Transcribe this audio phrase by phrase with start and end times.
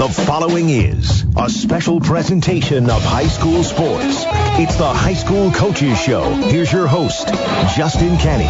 [0.00, 4.24] The following is a special presentation of high school sports.
[4.58, 6.22] It's the High School Coaches Show.
[6.36, 7.28] Here's your host,
[7.76, 8.46] Justin Kenny.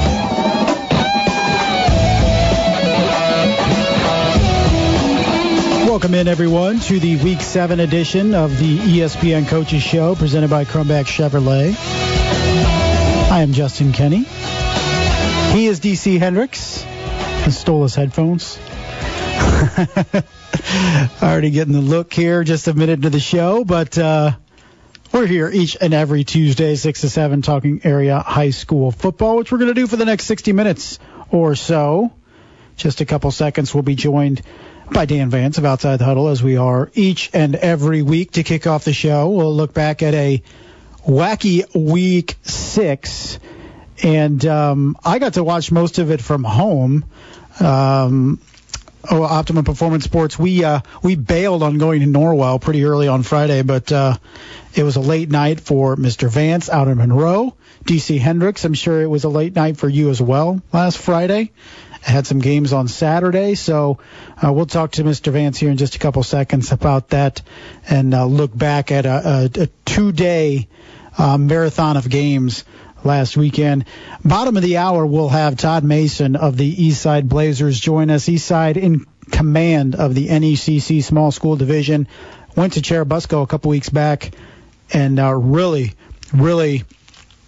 [5.89, 10.64] Welcome in, everyone, to the Week 7 edition of the ESPN Coaches Show presented by
[10.64, 11.74] Crumbach Chevrolet.
[13.28, 14.22] I am Justin Kenny.
[15.53, 16.84] He is DC Hendricks.
[17.45, 18.56] He stole his headphones.
[21.23, 24.33] Already getting the look here, just a minute into the show, but uh,
[25.12, 29.50] we're here each and every Tuesday, 6 to 7, talking area high school football, which
[29.50, 30.98] we're going to do for the next 60 minutes
[31.30, 32.12] or so.
[32.77, 34.42] Just a couple seconds, we'll be joined
[34.91, 38.42] by Dan Vance of Outside the Huddle, as we are each and every week to
[38.42, 39.28] kick off the show.
[39.30, 40.42] We'll look back at a
[41.06, 43.38] wacky week six,
[44.02, 47.05] and um, I got to watch most of it from home.
[47.59, 48.41] Um,
[49.09, 50.38] oh, Optimum Performance Sports.
[50.38, 54.16] We uh, we bailed on going to Norwell pretty early on Friday, but uh,
[54.75, 56.28] it was a late night for Mr.
[56.28, 57.55] Vance out in Monroe.
[57.84, 61.50] DC Hendricks, I'm sure it was a late night for you as well last Friday.
[62.06, 63.98] I had some games on Saturday, so
[64.42, 65.32] uh, we'll talk to Mr.
[65.32, 67.42] Vance here in just a couple seconds about that
[67.88, 70.69] and uh, look back at a, a, a two-day
[71.19, 72.64] uh, marathon of games
[73.05, 73.84] last weekend.
[74.25, 78.27] Bottom of the hour, we'll have Todd Mason of the Eastside Blazers join us.
[78.27, 82.09] Eastside in command of the NECC Small School Division.
[82.56, 84.33] Went to Churubusco a couple weeks back
[84.93, 85.93] and uh, really,
[86.33, 86.84] really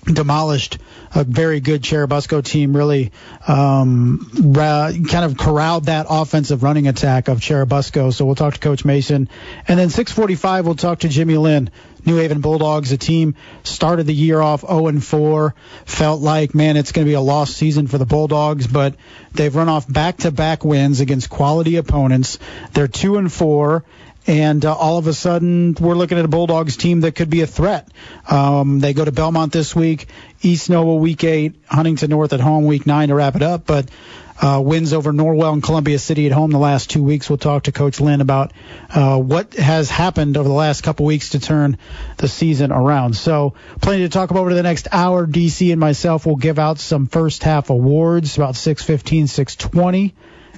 [0.05, 0.79] demolished
[1.15, 2.77] a very good Churubusco team.
[2.77, 3.13] Really
[3.47, 8.13] um, ra- kind of corralled that offensive running attack of Churubusco.
[8.13, 9.29] So we'll talk to Coach Mason,
[9.69, 11.71] and then 6:45 we'll talk to Jimmy Linn.
[12.05, 15.55] New Haven Bulldogs, a team started the year off 0 and 4.
[15.85, 18.95] Felt like, man, it's going to be a lost season for the Bulldogs, but
[19.33, 22.39] they've run off back-to-back wins against quality opponents.
[22.73, 23.85] They're 2 and 4
[24.27, 27.41] and uh, all of a sudden we're looking at a Bulldogs team that could be
[27.41, 27.89] a threat.
[28.29, 30.07] Um, they go to Belmont this week,
[30.43, 33.91] East Noble week eight, Huntington North at home week nine to wrap it up, but
[34.41, 37.29] uh, wins over Norwell and Columbia City at home the last two weeks.
[37.29, 38.53] We'll talk to Coach Linn about
[38.91, 41.79] uh, what has happened over the last couple weeks to turn
[42.17, 43.15] the season around.
[43.17, 45.27] So, plenty to talk about over the next hour.
[45.27, 50.13] DC and myself will give out some first half awards about 6:15, 6:20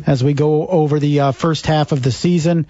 [0.07, 2.67] as we go over the uh, first half of the season.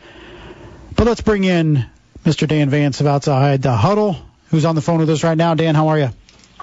[0.97, 1.87] But let's bring in
[2.25, 2.47] Mr.
[2.47, 4.17] Dan Vance of Outside the Huddle,
[4.51, 5.55] who's on the phone with us right now.
[5.55, 6.11] Dan, how are you?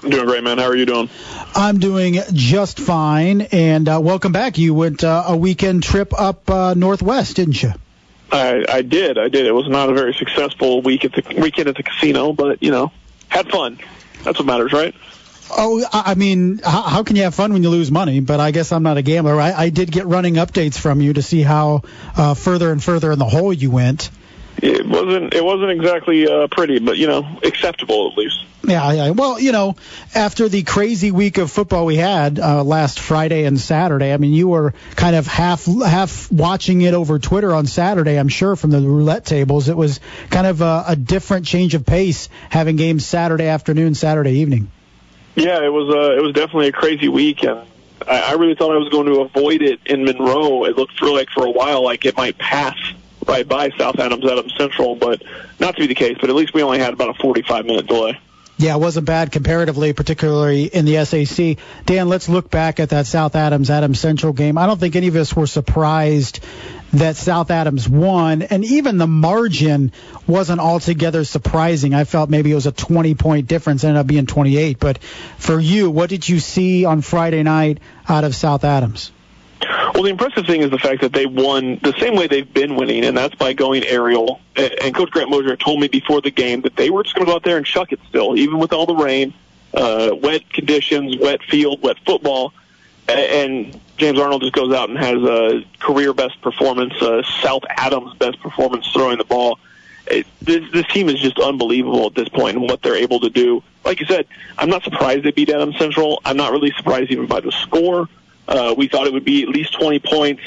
[0.04, 0.58] I'm doing great, man.
[0.58, 1.10] How are you doing?
[1.54, 4.58] I'm doing just fine, and uh, welcome back.
[4.58, 7.74] You went uh, a weekend trip up uh, northwest, didn't you?
[8.32, 9.20] I, I did.
[9.20, 9.46] I did.
[9.46, 12.72] It was not a very successful week at the weekend at the casino, but you
[12.72, 12.92] know,
[13.30, 13.78] had fun.
[14.24, 14.96] That's what matters, right?
[15.52, 18.22] Oh, I mean, how, how can you have fun when you lose money?
[18.22, 19.40] But I guess I'm not a gambler.
[19.40, 21.84] I, I did get running updates from you to see how
[22.16, 24.10] uh, further and further in the hole you went.
[24.62, 25.34] It wasn't.
[25.34, 28.46] It wasn't exactly uh, pretty, but you know, acceptable at least.
[28.64, 29.10] Yeah, yeah.
[29.10, 29.76] Well, you know,
[30.14, 34.34] after the crazy week of football we had uh, last Friday and Saturday, I mean,
[34.34, 38.20] you were kind of half half watching it over Twitter on Saturday.
[38.20, 41.84] I'm sure from the roulette tables, it was kind of a, a different change of
[41.84, 44.70] pace having games Saturday afternoon, Saturday evening.
[45.36, 45.90] Yeah, it was.
[45.90, 47.62] Uh, it was definitely a crazy week, and
[48.08, 50.66] I, I really thought I was going to avoid it in Monroe.
[50.66, 52.78] It looked for like for a while like it might pass
[53.28, 55.24] right by South Adams, Adams Central, but
[55.60, 56.18] not to be the case.
[56.20, 58.20] But at least we only had about a 45 minute delay.
[58.62, 61.58] Yeah, it wasn't bad comparatively, particularly in the SAC.
[61.88, 64.56] Dan, let's look back at that South Adams Adams Central game.
[64.56, 66.42] I don't think any of us were surprised
[66.94, 69.92] that South Adams won, and even the margin
[70.28, 71.96] wasn't altogether surprising.
[71.96, 74.80] I felt maybe it was a 20 point difference, ended up being 28.
[74.80, 79.12] But for you, what did you see on Friday night out of South Adams?
[79.94, 82.76] Well, the impressive thing is the fact that they won the same way they've been
[82.76, 84.40] winning, and that's by going aerial.
[84.56, 87.32] And Coach Grant Mosier told me before the game that they were just going to
[87.32, 89.34] go out there and chuck it still, even with all the rain,
[89.74, 92.54] uh, wet conditions, wet field, wet football.
[93.08, 98.14] And James Arnold just goes out and has a career best performance, uh, South Adams
[98.16, 99.60] best performance throwing the ball.
[100.08, 103.30] It, this, this team is just unbelievable at this point and what they're able to
[103.30, 103.64] do.
[103.86, 104.28] Like you said,
[104.58, 106.22] I'm not surprised they beat Adams Central.
[106.26, 108.10] I'm not really surprised even by the score.
[108.52, 110.42] Uh, we thought it would be at least 20 points,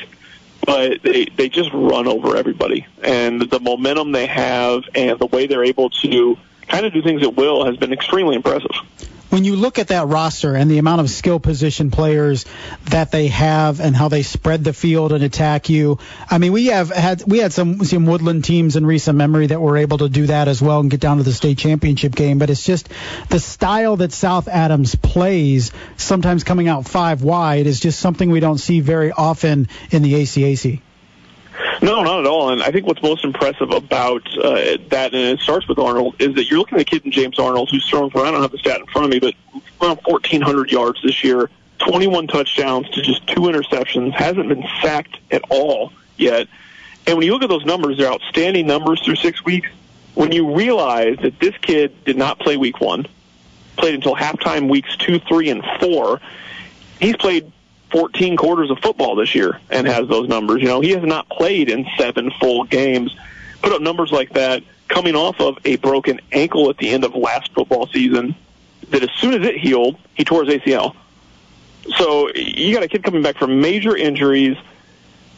[0.66, 2.86] but they they just run over everybody.
[3.02, 7.22] And the momentum they have and the way they're able to kind of do things
[7.22, 8.76] at will has been extremely impressive
[9.34, 12.46] when you look at that roster and the amount of skill position players
[12.84, 15.98] that they have and how they spread the field and attack you,
[16.30, 19.60] I mean, we have had we had some some Woodland teams in recent memory that
[19.60, 22.38] were able to do that as well and get down to the state championship game.
[22.38, 22.88] But it's just
[23.28, 28.38] the style that South Adams plays, sometimes coming out five wide, is just something we
[28.38, 30.80] don't see very often in the ACAC.
[31.84, 32.48] No, not at all.
[32.48, 36.34] And I think what's most impressive about uh, that, and it starts with Arnold, is
[36.36, 38.52] that you're looking at a kid in James Arnold who's thrown for, I don't have
[38.52, 39.34] the stat in front of me, but
[39.82, 41.50] around 1,400 yards this year,
[41.80, 46.48] 21 touchdowns to just two interceptions, hasn't been sacked at all yet.
[47.06, 49.68] And when you look at those numbers, they're outstanding numbers through six weeks.
[50.14, 53.06] When you realize that this kid did not play week one,
[53.76, 56.22] played until halftime weeks two, three, and four,
[56.98, 57.52] he's played
[57.94, 60.60] 14 quarters of football this year and has those numbers.
[60.60, 63.16] You know, he has not played in seven full games.
[63.62, 67.14] Put up numbers like that coming off of a broken ankle at the end of
[67.14, 68.34] last football season
[68.90, 70.96] that as soon as it healed, he tore his ACL.
[71.96, 74.56] So you got a kid coming back from major injuries,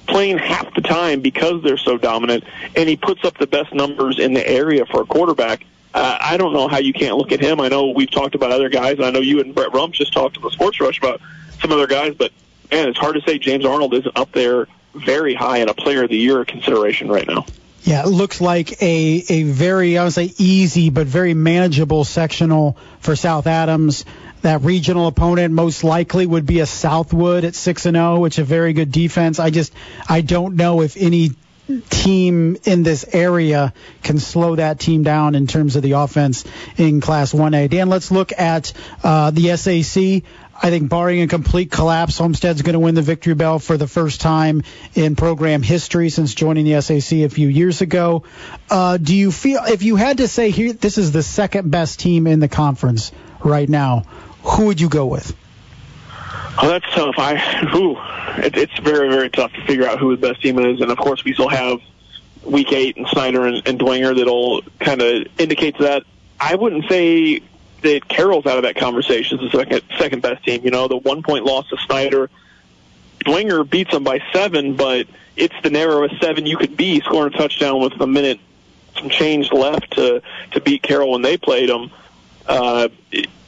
[0.07, 2.45] playing half the time because they're so dominant,
[2.75, 5.67] and he puts up the best numbers in the area for a quarterback.
[5.93, 7.61] Uh, I don't know how you can't look at him.
[7.61, 8.99] I know we've talked about other guys.
[8.99, 11.21] I know you and Brett Rump just talked to the Sports Rush about
[11.61, 12.33] some other guys, but
[12.71, 16.05] man, it's hard to say James Arnold isn't up there very high in a Player
[16.05, 17.45] of the Year consideration right now.
[17.83, 22.77] Yeah, it looks like a, a very, I would say easy, but very manageable sectional
[22.99, 24.05] for South Adams.
[24.43, 28.39] That regional opponent most likely would be a Southwood at 6 and 0, which is
[28.41, 29.39] a very good defense.
[29.39, 29.73] I just,
[30.09, 31.31] I don't know if any
[31.91, 33.73] team in this area
[34.03, 36.45] can slow that team down in terms of the offense
[36.77, 37.71] in Class 1A.
[37.71, 38.73] Dan, let's look at
[39.03, 40.23] uh, the SAC.
[40.63, 43.87] I think barring a complete collapse, Homestead's going to win the Victory Bell for the
[43.87, 44.63] first time
[44.95, 48.25] in program history since joining the SAC a few years ago.
[48.71, 52.01] Uh, do you feel, if you had to say here, this is the second best
[52.01, 53.13] team in the conference
[53.45, 54.05] right now,
[54.43, 55.37] who would you go with?
[56.59, 57.17] Oh, that's tough.
[57.19, 57.97] I, who,
[58.43, 60.81] it, it's very, very tough to figure out who the best team is.
[60.81, 61.81] And of course, we still have
[62.43, 66.05] week eight and Snyder and, and Dwenger that'll kind of indicate that.
[66.41, 67.43] I wouldn't say
[67.83, 70.63] that Carroll's out of that conversation as the second second best team.
[70.65, 72.31] You know, the one point loss to Snyder.
[73.25, 75.07] Dwenger beats them by seven, but
[75.37, 78.41] it's the narrowest seven you could be, scoring a touchdown with a minute
[78.97, 81.91] some change left to to beat Carroll when they played them.
[82.47, 82.89] Uh,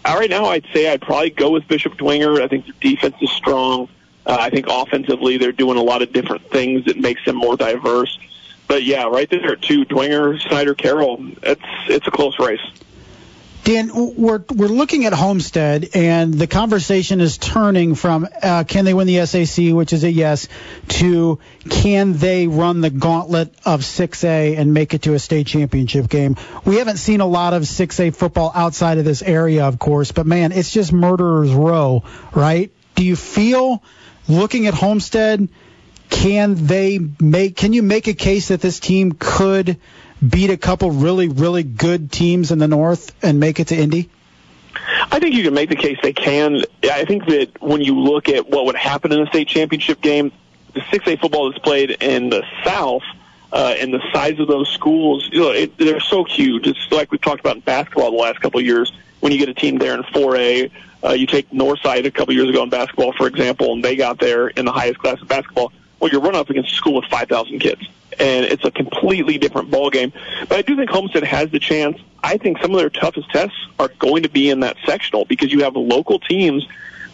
[0.05, 2.41] right now, I'd say I'd probably go with Bishop Dwenger.
[2.43, 3.89] I think their defense is strong.
[4.27, 7.57] Uh, I think offensively they're doing a lot of different things that makes them more
[7.57, 8.19] diverse.
[8.67, 11.25] But yeah, right there too, Dwenger, Snyder, Carroll.
[11.43, 12.61] It's it's a close race.
[13.69, 18.95] Dan, we're we're looking at Homestead, and the conversation is turning from uh, can they
[18.95, 20.49] win the SAC, which is a yes,
[20.89, 21.39] to
[21.69, 26.37] can they run the gauntlet of 6A and make it to a state championship game.
[26.65, 30.27] We haven't seen a lot of 6A football outside of this area, of course, but
[30.27, 32.73] man, it's just murderers row, right?
[32.95, 33.83] Do you feel
[34.31, 35.47] looking at Homestead?
[36.09, 37.57] Can they make?
[37.57, 39.79] Can you make a case that this team could?
[40.27, 44.11] Beat a couple really, really good teams in the North and make it to Indy?
[45.11, 46.63] I think you can make the case they can.
[46.85, 50.33] I think that when you look at what would happen in a state championship game,
[50.75, 53.03] the 6A football that's played in the South
[53.53, 56.67] uh, and the size of those schools, you know, it, they're so huge.
[56.67, 58.93] It's like we've talked about in basketball the last couple of years.
[59.21, 60.71] When you get a team there in 4A,
[61.05, 63.97] uh, you take Northside a couple of years ago in basketball, for example, and they
[63.97, 65.73] got there in the highest class of basketball.
[65.99, 67.89] Well, you're running up against a school with 5,000 kids
[68.19, 70.13] and it's a completely different ball game.
[70.49, 71.99] But I do think Homestead has the chance.
[72.23, 75.53] I think some of their toughest tests are going to be in that sectional because
[75.53, 76.67] you have local teams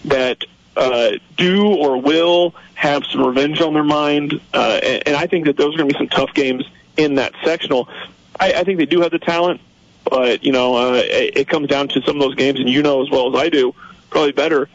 [0.07, 0.45] that
[0.77, 5.47] uh, do or will have some revenge on their mind, uh, and, and I think
[5.47, 7.89] that those are going to be some tough games in that sectional.
[8.39, 9.61] I, I think they do have the talent,
[10.05, 12.83] but you know, uh, it, it comes down to some of those games, and you
[12.83, 13.75] know as well as I do,
[14.11, 14.69] probably better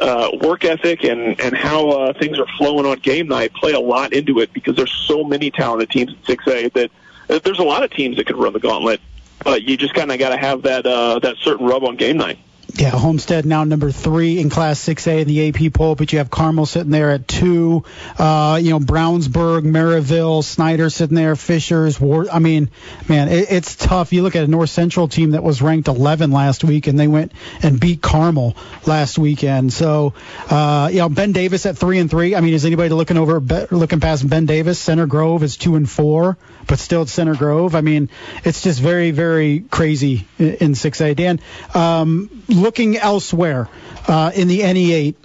[0.00, 3.80] uh, work ethic and and how uh, things are flowing on game night play a
[3.80, 6.90] lot into it because there's so many talented teams in 6A that,
[7.26, 9.00] that there's a lot of teams that could run the gauntlet,
[9.42, 12.16] but you just kind of got to have that uh, that certain rub on game
[12.16, 12.38] night.
[12.74, 16.30] Yeah, Homestead now number three in Class 6A in the AP poll, but you have
[16.30, 17.82] Carmel sitting there at two.
[18.18, 22.26] Uh, you know, Brownsburg, Merrillville, Snyder sitting there, Fishers, War.
[22.30, 22.70] I mean,
[23.08, 24.12] man, it, it's tough.
[24.12, 27.08] You look at a North Central team that was ranked 11 last week, and they
[27.08, 27.32] went
[27.62, 28.54] and beat Carmel
[28.86, 29.72] last weekend.
[29.72, 30.12] So,
[30.50, 32.36] uh, you know, Ben Davis at three and three.
[32.36, 34.78] I mean, is anybody looking over, looking past Ben Davis?
[34.78, 36.36] Center Grove is two and four,
[36.68, 37.74] but still at Center Grove.
[37.74, 38.10] I mean,
[38.44, 41.16] it's just very, very crazy in 6A.
[41.16, 41.40] Dan,
[41.74, 43.68] um, looking elsewhere
[44.06, 45.16] uh, in the NE8,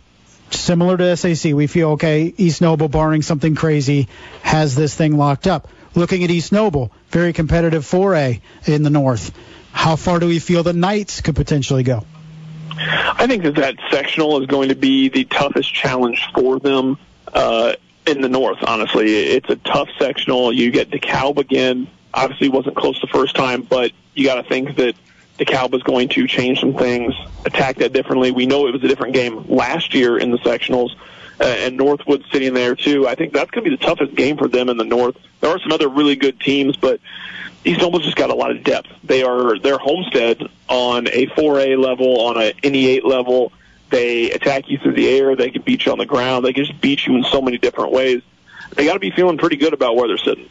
[0.50, 2.34] similar to SAC, we feel okay.
[2.38, 4.08] East Noble, barring something crazy,
[4.42, 5.68] has this thing locked up.
[5.96, 9.32] Looking at East Noble, very competitive 4A in the North.
[9.72, 12.06] How far do we feel the Knights could potentially go?
[12.76, 16.98] I think that that sectional is going to be the toughest challenge for them
[17.32, 17.74] uh,
[18.08, 18.60] in the North.
[18.66, 20.52] Honestly, it's a tough sectional.
[20.54, 21.88] You get DeKalb again.
[22.14, 24.96] Obviously, wasn't close the first time, but you got to think that
[25.40, 28.32] DeKalb was going to change some things, attack that differently.
[28.32, 30.96] We know it was a different game last year in the sectionals.
[31.40, 33.08] uh, and Northwood sitting there too.
[33.08, 35.18] I think that's going to be the toughest game for them in the North.
[35.42, 37.00] There are some other really good teams, but
[37.66, 38.90] East Noble just got a lot of depth.
[39.04, 43.52] They are their Homestead on a 4A level, on a NE8 level.
[43.94, 45.36] They attack you through the air.
[45.36, 46.44] They can beat you on the ground.
[46.44, 48.24] They can just beat you in so many different ways.
[48.72, 50.50] They got to be feeling pretty good about where they're sitting.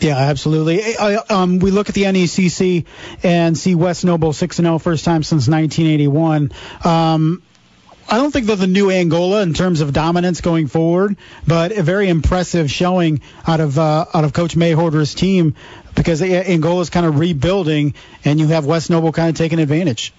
[0.00, 0.96] Yeah, absolutely.
[0.96, 2.84] I, um, we look at the NECC
[3.22, 6.50] and see West Noble 6 0, first time since 1981.
[6.82, 7.40] Um,
[8.08, 11.84] I don't think they're the new Angola in terms of dominance going forward, but a
[11.84, 15.54] very impressive showing out of uh, out of Coach Mawhorter's team
[15.94, 17.94] because Angola is kind of rebuilding,
[18.24, 20.12] and you have West Noble kind of taking advantage.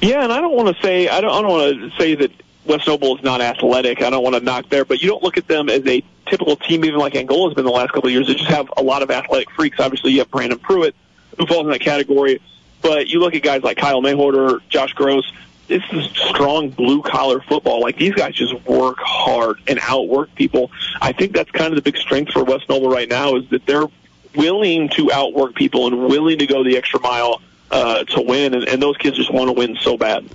[0.00, 2.30] Yeah, and I don't want to say I don't, I don't want to say that
[2.64, 4.02] West Noble is not athletic.
[4.02, 6.56] I don't want to knock there, but you don't look at them as a typical
[6.56, 8.26] team, even like Angola has been the last couple of years.
[8.26, 9.78] They just have a lot of athletic freaks.
[9.80, 10.94] Obviously, you have Brandon Pruitt,
[11.38, 12.40] who falls in that category.
[12.82, 15.30] But you look at guys like Kyle Mawhorter, Josh Gross.
[15.68, 17.80] This is strong blue collar football.
[17.80, 20.70] Like these guys just work hard and outwork people.
[21.00, 23.66] I think that's kind of the big strength for West Noble right now is that
[23.66, 23.86] they're
[24.34, 27.40] willing to outwork people and willing to go the extra mile
[27.70, 28.54] uh, to win.
[28.54, 30.28] And, and those kids just want to win so bad.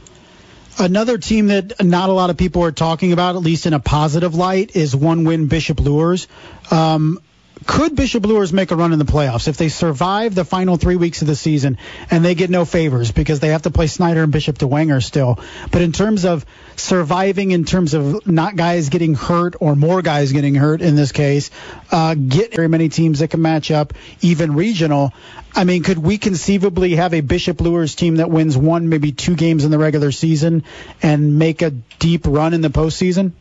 [0.77, 3.80] Another team that not a lot of people are talking about, at least in a
[3.80, 6.27] positive light, is one win Bishop Luers.
[6.70, 7.20] Um,
[7.65, 10.95] could Bishop Luers make a run in the playoffs if they survive the final three
[10.95, 11.77] weeks of the season
[12.12, 15.39] and they get no favors because they have to play Snyder and Bishop Dwenger still?
[15.72, 16.45] But in terms of
[16.75, 21.12] surviving, in terms of not guys getting hurt or more guys getting hurt in this
[21.12, 21.50] case,
[21.91, 25.13] uh, get very many teams that can match up, even regional.
[25.55, 29.36] I mean, could we conceivably have a Bishop Luers team that wins one, maybe two
[29.36, 30.63] games in the regular season
[31.01, 33.31] and make a deep run in the postseason?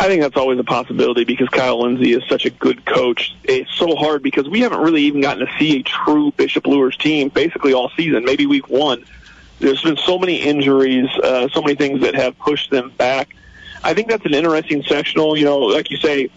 [0.00, 3.36] I think that's always a possibility because Kyle Lindsey is such a good coach.
[3.44, 6.96] It's so hard because we haven't really even gotten to see a true Bishop Luers
[6.96, 9.04] team basically all season, maybe week one.
[9.58, 13.36] There's been so many injuries, uh, so many things that have pushed them back.
[13.84, 15.36] I think that's an interesting sectional.
[15.36, 16.30] You know, like you say,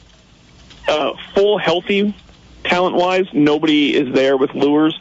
[0.90, 2.14] uh, full healthy
[2.66, 5.00] talent wise, nobody is there with Luers.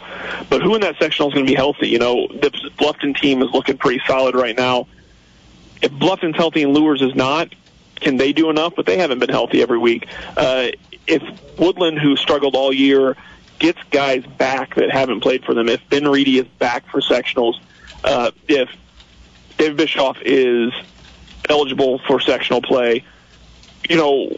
[0.49, 1.89] But who in that sectional is going to be healthy?
[1.89, 4.87] You know, the Bluffton team is looking pretty solid right now.
[5.83, 7.53] If Bluffton's healthy and Luers is not,
[8.03, 8.75] can they do enough?
[8.77, 10.09] But they haven't been healthy every week.
[10.37, 10.69] Uh,
[11.07, 11.23] if
[11.59, 13.17] Woodland, who struggled all year,
[13.59, 17.55] gets guys back that haven't played for them, if Ben Reedy is back for sectionals,
[18.05, 18.69] uh, if
[19.57, 20.73] David Bischoff is
[21.49, 23.05] eligible for sectional play,
[23.89, 24.37] you know,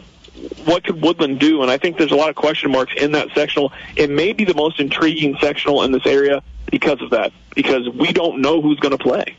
[0.65, 1.61] what could Woodland do?
[1.61, 3.71] And I think there's a lot of question marks in that sectional.
[3.95, 8.11] It may be the most intriguing sectional in this area because of that, because we
[8.11, 9.37] don't know who's going to play.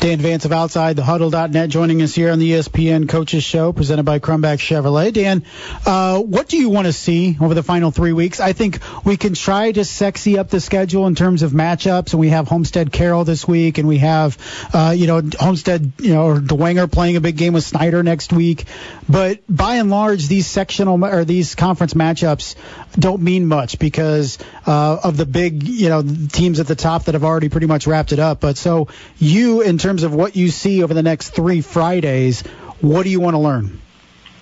[0.00, 4.04] Dan Vance of Outside the Huddle.net joining us here on the ESPN Coaches Show presented
[4.04, 5.12] by Crumback Chevrolet.
[5.12, 5.44] Dan,
[5.84, 8.40] uh, what do you want to see over the final three weeks?
[8.40, 12.20] I think we can try to sexy up the schedule in terms of matchups, and
[12.20, 14.38] we have Homestead Carroll this week, and we have,
[14.72, 18.64] uh, you know, Homestead, you know, Dwenger playing a big game with Snyder next week.
[19.06, 22.54] But by and large, these sectional or these conference matchups
[22.94, 27.14] don't mean much because uh, of the big, you know, teams at the top that
[27.14, 28.40] have already pretty much wrapped it up.
[28.40, 28.88] But so
[29.18, 32.42] you, in terms terms of what you see over the next three Fridays,
[32.80, 33.80] what do you want to learn?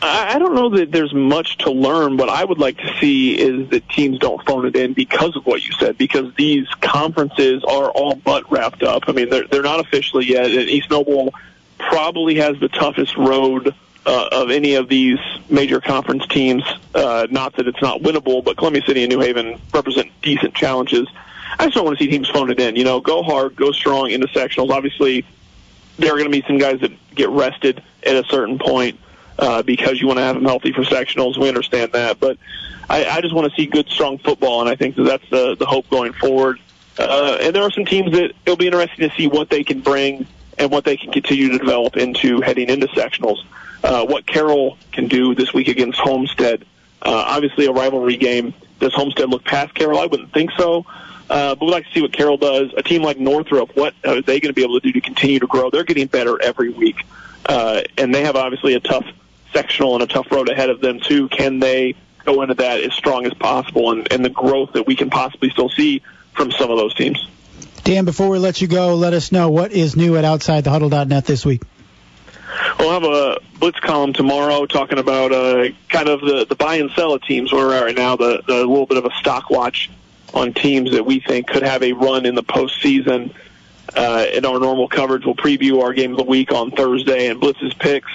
[0.02, 2.18] I don't know that there's much to learn.
[2.18, 5.46] What I would like to see is that teams don't phone it in because of
[5.46, 9.04] what you said, because these conferences are all but wrapped up.
[9.06, 11.32] I mean, they're, they're not officially yet, and East Noble
[11.78, 13.74] probably has the toughest road
[14.04, 16.62] uh, of any of these major conference teams.
[16.94, 21.08] Uh, not that it's not winnable, but Columbia City and New Haven represent decent challenges.
[21.58, 22.76] I just don't want to see teams phone it in.
[22.76, 24.70] You know, go hard, go strong into sectionals.
[24.70, 25.24] Obviously,
[25.98, 28.98] there are going to be some guys that get rested at a certain point
[29.38, 31.36] uh, because you want to have them healthy for sectionals.
[31.36, 32.38] We understand that, but
[32.88, 35.56] I, I just want to see good, strong football, and I think that that's the
[35.56, 36.60] the hope going forward.
[36.98, 39.80] Uh, and there are some teams that it'll be interesting to see what they can
[39.80, 40.26] bring
[40.58, 43.44] and what they can continue to develop into heading into sectionals.
[43.84, 46.64] Uh, what Carroll can do this week against Homestead.
[47.02, 48.54] Uh, obviously, a rivalry game.
[48.80, 49.98] Does Homestead look past Carroll?
[49.98, 50.86] I wouldn't think so.
[51.30, 52.72] Uh, but we'd like to see what Carroll does.
[52.76, 55.38] A team like Northrop, what are they going to be able to do to continue
[55.40, 55.70] to grow?
[55.70, 56.96] They're getting better every week,
[57.46, 59.04] uh, and they have obviously a tough
[59.52, 61.28] sectional and a tough road ahead of them too.
[61.28, 64.96] Can they go into that as strong as possible, and, and the growth that we
[64.96, 66.02] can possibly still see
[66.34, 67.26] from some of those teams?
[67.84, 71.44] Dan, before we let you go, let us know what is new at OutsideTheHuddle.net this
[71.44, 71.62] week.
[72.78, 76.90] We'll have a blitz column tomorrow talking about uh, kind of the, the buy and
[76.92, 79.50] sell of teams where we're at right now, the, the little bit of a stock
[79.50, 79.90] watch
[80.34, 83.34] on teams that we think could have a run in the postseason.
[83.96, 87.40] Uh, in our normal coverage, we'll preview our game of the week on Thursday and
[87.40, 88.12] Blitz's picks.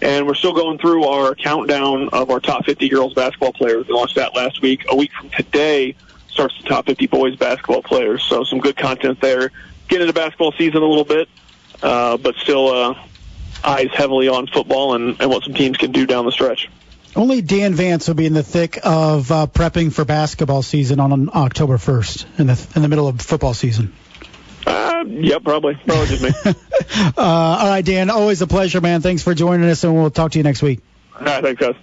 [0.00, 3.88] And we're still going through our countdown of our top 50 girls basketball players.
[3.88, 4.84] We launched that last week.
[4.88, 5.96] A week from today
[6.28, 8.22] starts the top 50 boys basketball players.
[8.22, 9.50] So some good content there.
[9.88, 11.28] Get into basketball season a little bit,
[11.82, 12.94] uh, but still uh,
[13.66, 16.68] eyes heavily on football and, and what some teams can do down the stretch.
[17.16, 21.30] Only Dan Vance will be in the thick of uh, prepping for basketball season on
[21.34, 23.94] October 1st, in the in the middle of football season.
[24.66, 25.76] Uh, yep, probably.
[25.86, 26.30] Probably just me.
[26.44, 28.10] uh, all right, Dan.
[28.10, 29.00] Always a pleasure, man.
[29.00, 30.80] Thanks for joining us, and we'll talk to you next week.
[31.18, 31.76] All right, thanks, guys.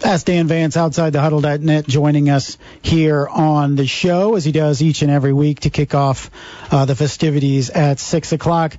[0.00, 4.82] That's Dan Vance outside the huddle.net joining us here on the show as he does
[4.82, 6.30] each and every week to kick off
[6.70, 8.76] uh, the festivities at 6 o'clock.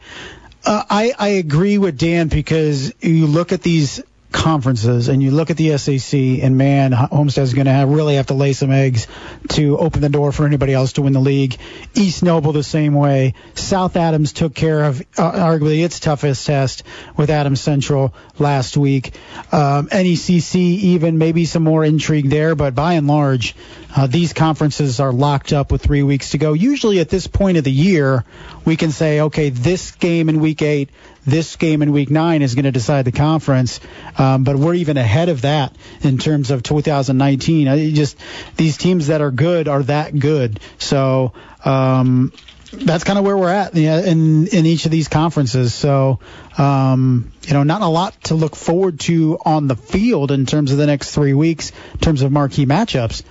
[0.65, 5.49] Uh, I, I agree with Dan because you look at these conferences and you look
[5.49, 9.07] at the SEC and man, Homestead's going to have, really have to lay some eggs
[9.49, 11.55] to open the door for anybody else to win the league.
[11.93, 13.35] East Noble the same way.
[13.53, 16.83] South Adams took care of uh, arguably its toughest test
[17.15, 19.13] with Adams Central last week.
[19.51, 23.55] Um, NECC even maybe some more intrigue there, but by and large,
[23.95, 26.51] uh, these conferences are locked up with three weeks to go.
[26.51, 28.25] Usually at this point of the year,
[28.65, 30.89] we can say, okay, this game in week eight,
[31.25, 33.79] this game in week nine is going to decide the conference.
[34.17, 37.69] Um, but we're even ahead of that in terms of 2019.
[37.69, 38.17] I just
[38.57, 40.59] these teams that are good are that good.
[40.77, 41.31] So
[41.63, 42.33] um,
[42.73, 45.73] that's kind of where we're at in in each of these conferences.
[45.73, 46.19] So
[46.57, 50.73] um, you know, not a lot to look forward to on the field in terms
[50.73, 53.23] of the next three weeks in terms of marquee matchups.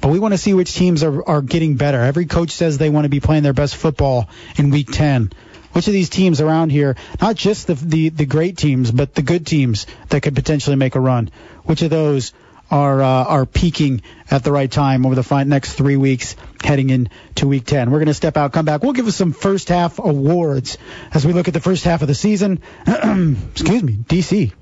[0.00, 2.00] But we want to see which teams are, are getting better.
[2.00, 5.32] Every coach says they want to be playing their best football in week 10.
[5.72, 9.22] Which of these teams around here, not just the, the, the great teams, but the
[9.22, 11.30] good teams that could potentially make a run,
[11.64, 12.32] which of those
[12.70, 17.46] are uh, are peaking at the right time over the next three weeks heading into
[17.46, 17.90] week 10.
[17.90, 18.82] We're going to step out, come back.
[18.82, 20.78] We'll give us some first half awards
[21.12, 22.62] as we look at the first half of the season.
[22.86, 24.52] Excuse me, DC.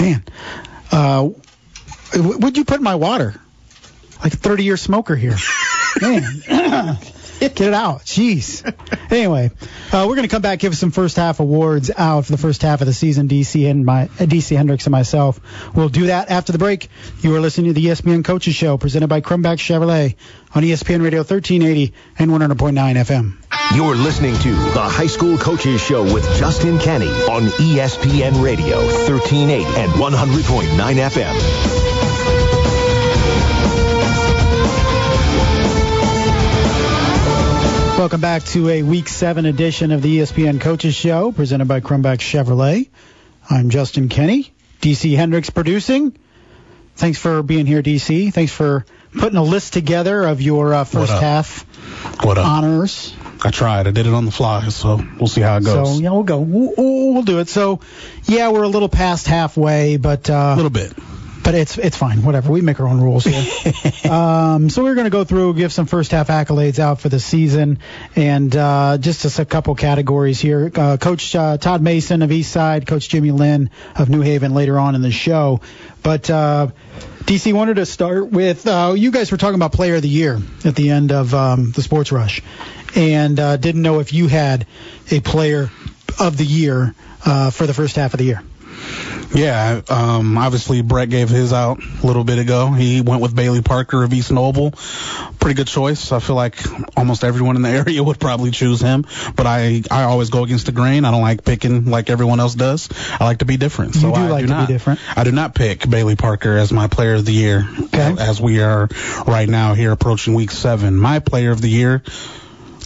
[0.00, 0.24] Man,
[0.90, 1.28] uh,
[2.14, 3.40] would you put in my water?
[4.22, 5.36] Like a 30 year smoker here.
[6.00, 6.22] Man.
[7.40, 8.00] Get it out.
[8.00, 8.64] Jeez.
[9.12, 9.50] Anyway,
[9.92, 12.62] uh, we're going to come back, give some first half awards out for the first
[12.62, 13.28] half of the season.
[13.28, 15.40] DC and my uh, DC Hendricks and myself
[15.74, 16.88] will do that after the break.
[17.20, 20.16] You are listening to the ESPN Coaches Show presented by Crumbach Chevrolet
[20.52, 23.76] on ESPN Radio 1380 and 100.9 FM.
[23.76, 29.64] You're listening to the High School Coaches Show with Justin Kenny on ESPN Radio 1380
[29.64, 30.76] and 100.9
[31.10, 31.87] FM.
[38.08, 42.20] Welcome back to a Week 7 edition of the ESPN Coaches Show, presented by Crumbach
[42.20, 42.88] Chevrolet.
[43.50, 46.16] I'm Justin Kenny, DC Hendricks producing.
[46.96, 48.32] Thanks for being here, DC.
[48.32, 51.66] Thanks for putting a list together of your uh, first half
[52.24, 53.14] what honors.
[53.44, 53.86] I tried.
[53.86, 55.98] I did it on the fly, so we'll see how it goes.
[55.98, 56.40] So yeah, we'll go.
[56.40, 57.50] We'll, we'll do it.
[57.50, 57.80] So
[58.24, 60.94] yeah, we're a little past halfway, but uh, a little bit
[61.48, 62.22] but it's it's fine.
[62.24, 62.52] Whatever.
[62.52, 63.40] We make our own rules here.
[64.12, 67.18] um, so we're going to go through, give some first half accolades out for the
[67.18, 67.78] season,
[68.14, 70.70] and uh, just a couple categories here.
[70.74, 74.94] Uh, Coach uh, Todd Mason of Eastside, Coach Jimmy Linn of New Haven later on
[74.94, 75.62] in the show.
[76.02, 76.66] But uh,
[77.20, 80.38] DC wanted to start with uh, you guys were talking about Player of the Year
[80.66, 82.42] at the end of um, the Sports Rush,
[82.94, 84.66] and uh, didn't know if you had
[85.10, 85.70] a Player
[86.20, 88.42] of the Year for the first half of the year.
[89.34, 92.72] Yeah, um, obviously Brett gave his out a little bit ago.
[92.72, 94.72] He went with Bailey Parker of East Noble.
[95.38, 96.12] Pretty good choice.
[96.12, 96.56] I feel like
[96.96, 99.04] almost everyone in the area would probably choose him,
[99.36, 101.04] but I I always go against the grain.
[101.04, 102.88] I don't like picking like everyone else does.
[103.20, 103.94] I like to be different.
[103.94, 105.00] So you do I like do to not, be different.
[105.16, 108.14] I do not pick Bailey Parker as my player of the year okay.
[108.18, 108.88] as we are
[109.26, 110.96] right now here approaching week seven.
[110.96, 112.02] My player of the year,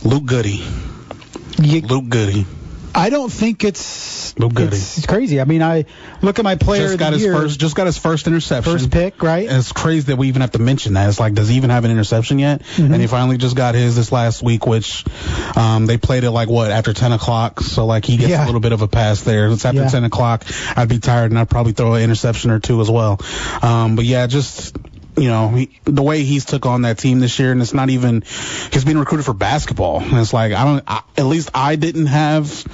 [0.03, 0.47] Luke Goode.
[0.47, 2.47] You, Luke Goode.
[2.95, 4.35] I don't think it's.
[4.73, 5.41] It's, it's, crazy.
[5.41, 5.85] I mean, I
[6.23, 8.91] look at my player just got his year, first, just got his first interception, first
[8.91, 9.49] pick, right?
[9.49, 11.09] And it's crazy that we even have to mention that.
[11.09, 12.63] It's like, does he even have an interception yet?
[12.63, 12.93] Mm-hmm.
[12.93, 15.05] And he finally just got his this last week, which
[15.57, 18.45] um, they played it like what after 10 o'clock, so like he gets yeah.
[18.45, 19.49] a little bit of a pass there.
[19.49, 19.89] It's after yeah.
[19.89, 20.45] 10 o'clock.
[20.77, 23.21] I'd be tired and I'd probably throw an interception or two as well.
[23.63, 24.77] Um, but yeah, just
[25.17, 27.91] you know, he, the way he's took on that team this year, and it's not
[27.91, 28.23] even
[28.73, 30.01] he's being recruited for basketball.
[30.01, 32.67] And it's like I don't, I, at least I didn't have.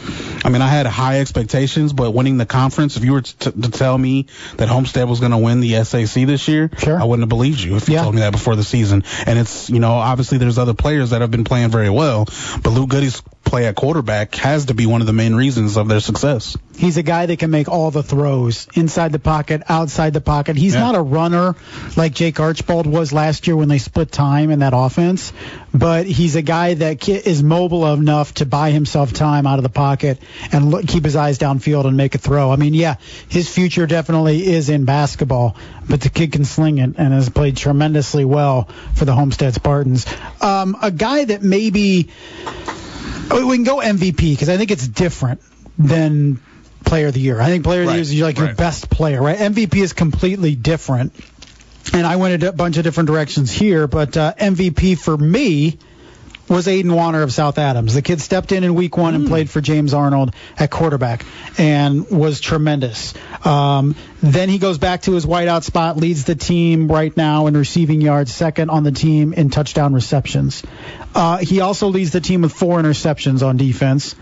[0.45, 3.71] I mean, I had high expectations, but winning the conference, if you were to, to
[3.71, 7.01] tell me that Homestead was going to win the SAC this year, sure.
[7.01, 8.03] I wouldn't have believed you if you yeah.
[8.03, 9.03] told me that before the season.
[9.27, 12.27] And it's, you know, obviously there's other players that have been playing very well,
[12.63, 15.89] but Luke Goode's play at quarterback has to be one of the main reasons of
[15.89, 16.57] their success.
[16.77, 20.57] He's a guy that can make all the throws inside the pocket, outside the pocket.
[20.57, 20.81] He's Yeah.
[20.81, 21.57] not a runner
[21.97, 25.33] like Jake Archibald was last year when they split time in that offense,
[25.75, 29.69] but he's a guy that is mobile enough to buy himself time out of the
[29.71, 30.19] pocket
[30.53, 32.53] and look, keep his eyes downfield and make a throw.
[32.53, 32.97] I mean, yeah,
[33.29, 35.57] his future definitely is in basketball,
[35.89, 40.07] but the kid can sling it and has played tremendously well for the Homestead Spartans.
[40.41, 42.11] Um, a guy that maybe
[43.31, 45.41] we can go MVP because I think it's different
[45.79, 46.41] than
[46.85, 47.41] player of the year.
[47.41, 48.57] I think player of the Right, year is like your right.
[48.57, 49.39] best player, right?
[49.39, 51.13] MVP is completely different.
[51.93, 55.79] And I went a bunch of different directions here, but uh, MVP for me
[56.49, 57.95] was Aiden Warner of South Adams.
[57.95, 61.25] The kid stepped in in week one and played for James Arnold at quarterback
[61.59, 63.15] and was tremendous.
[63.45, 67.57] Um, then he goes back to his wideout spot, leads the team right now in
[67.57, 70.63] receiving yards, second on the team in touchdown receptions.
[71.15, 74.15] Uh, he also leads the team with four interceptions on defense,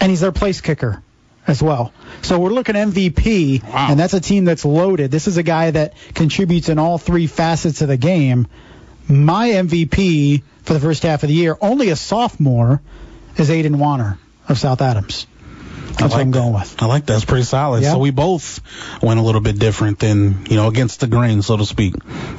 [0.00, 1.02] and he's their place kicker
[1.46, 1.92] as well.
[2.22, 3.88] So we're looking MVP, Wow.
[3.90, 5.10] and that's a team that's loaded.
[5.10, 8.46] This is a guy that contributes in all three facets of the game.
[9.12, 12.80] My MVP for the first half of the year, only a sophomore,
[13.36, 15.26] is Aiden Warner of South Adams.
[15.98, 16.82] That's what I'm going with.
[16.82, 17.16] I like that.
[17.16, 17.82] It's pretty solid.
[17.82, 17.92] Yeah.
[17.92, 18.60] So we both
[19.02, 21.94] went a little bit different than, you know, against the grain, so to speak.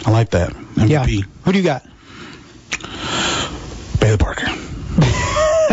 [0.06, 0.54] I like that.
[0.76, 1.06] Yeah.
[1.06, 1.26] MVP.
[1.46, 1.86] Who do you got?
[4.00, 4.48] Bailey Parker.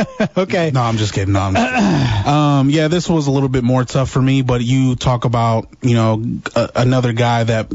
[0.36, 0.70] Okay.
[0.72, 1.34] No, I'm just kidding.
[1.34, 2.26] No, I'm just kidding.
[2.34, 5.68] um, yeah, this was a little bit more tough for me, but you talk about,
[5.82, 6.22] you know,
[6.54, 7.68] a, another guy that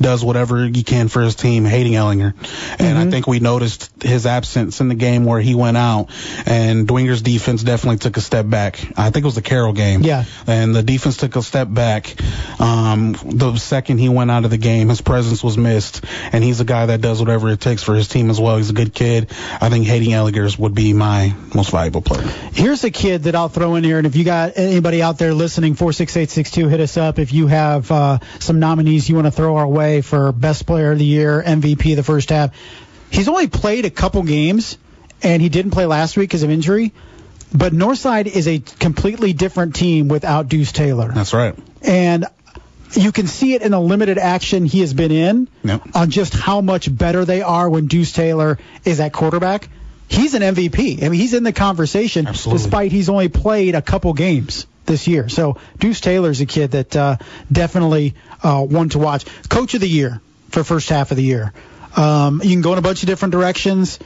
[0.00, 2.34] does whatever he can for his team, Hayden Ellinger.
[2.78, 6.08] And I think we noticed his absence in the game where he went out,
[6.46, 8.80] and Dwenger's defense definitely took a step back.
[8.98, 10.02] I think it was the Carroll game.
[10.02, 10.24] Yeah.
[10.46, 12.14] And the defense took a step back.
[12.60, 16.60] Um, the second he went out of the game, his presence was missed, and he's
[16.60, 18.56] a guy that does whatever it takes for his team as well.
[18.56, 19.30] He's a good kid.
[19.60, 22.26] I think Hayden Ellinger would be my most valuable player.
[22.52, 25.32] Here's a kid that I'll throw in here, and if you got anybody out there
[25.34, 27.18] listening, 46862, hit us up.
[27.18, 30.92] If you have uh, some nominees you want to throw our way for Best Player
[30.92, 32.54] of the Year, MVP the first half.
[33.10, 34.78] He's only played a couple games,
[35.22, 36.92] and he didn't play last week because of injury.
[37.52, 41.10] But Northside is a completely different team without Deuce Taylor.
[41.12, 41.56] That's right.
[41.82, 42.26] and
[42.92, 45.82] you can see it in the limited action he has been in Yep.
[45.94, 49.68] on just how much better they are when Deuce Taylor is at quarterback.
[50.10, 51.04] He's an MVP.
[51.04, 52.62] I mean, he's in the conversation Absolutely.
[52.62, 55.28] despite he's only played a couple games this year.
[55.28, 57.16] So Deuce Taylor's a kid that uh,
[57.50, 59.24] definitely uh, one to watch.
[59.48, 61.52] Coach of the year for first half of the year.
[61.96, 64.00] Um, you can go in a bunch of different directions.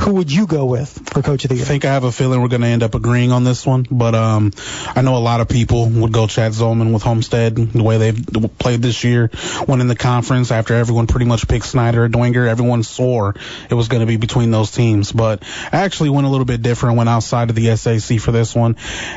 [0.00, 1.64] Who would you go with for coach of the year?
[1.64, 3.86] I think I have a feeling we're going to end up agreeing on this one,
[3.90, 4.50] but um,
[4.96, 8.26] I know a lot of people would go Chad Zolman with Homestead the way they've
[8.58, 9.30] played this year.
[9.68, 13.34] Winning the conference after everyone pretty much picked Snyder or Dwenger, everyone swore
[13.68, 15.12] it was going to be between those teams.
[15.12, 16.96] But I actually went a little bit different.
[16.96, 18.76] Went outside of the SAC for this one,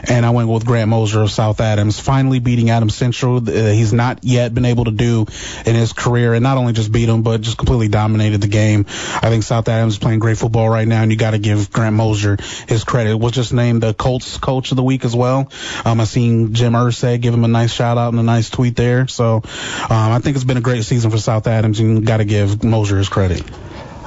[0.10, 3.38] and I went with Grant Mosier of South Adams, finally beating Adams Central.
[3.38, 5.28] Uh, he's not yet been able to do
[5.66, 8.86] in his career, and not only just beat him, but just completely dominated the game.
[8.90, 11.72] I think South Adams is playing great football right now, and you got to give
[11.72, 13.16] Grant Mosier his credit.
[13.18, 15.52] Was just named the Colts Coach of the Week as well.
[15.86, 18.76] Um, I seen Jim Irsay give him a nice shout out and a nice tweet
[18.76, 19.08] there.
[19.08, 19.44] So um,
[19.90, 22.64] I think it's been a great season for South Adams, and you got to give
[22.64, 23.44] Mosier his credit.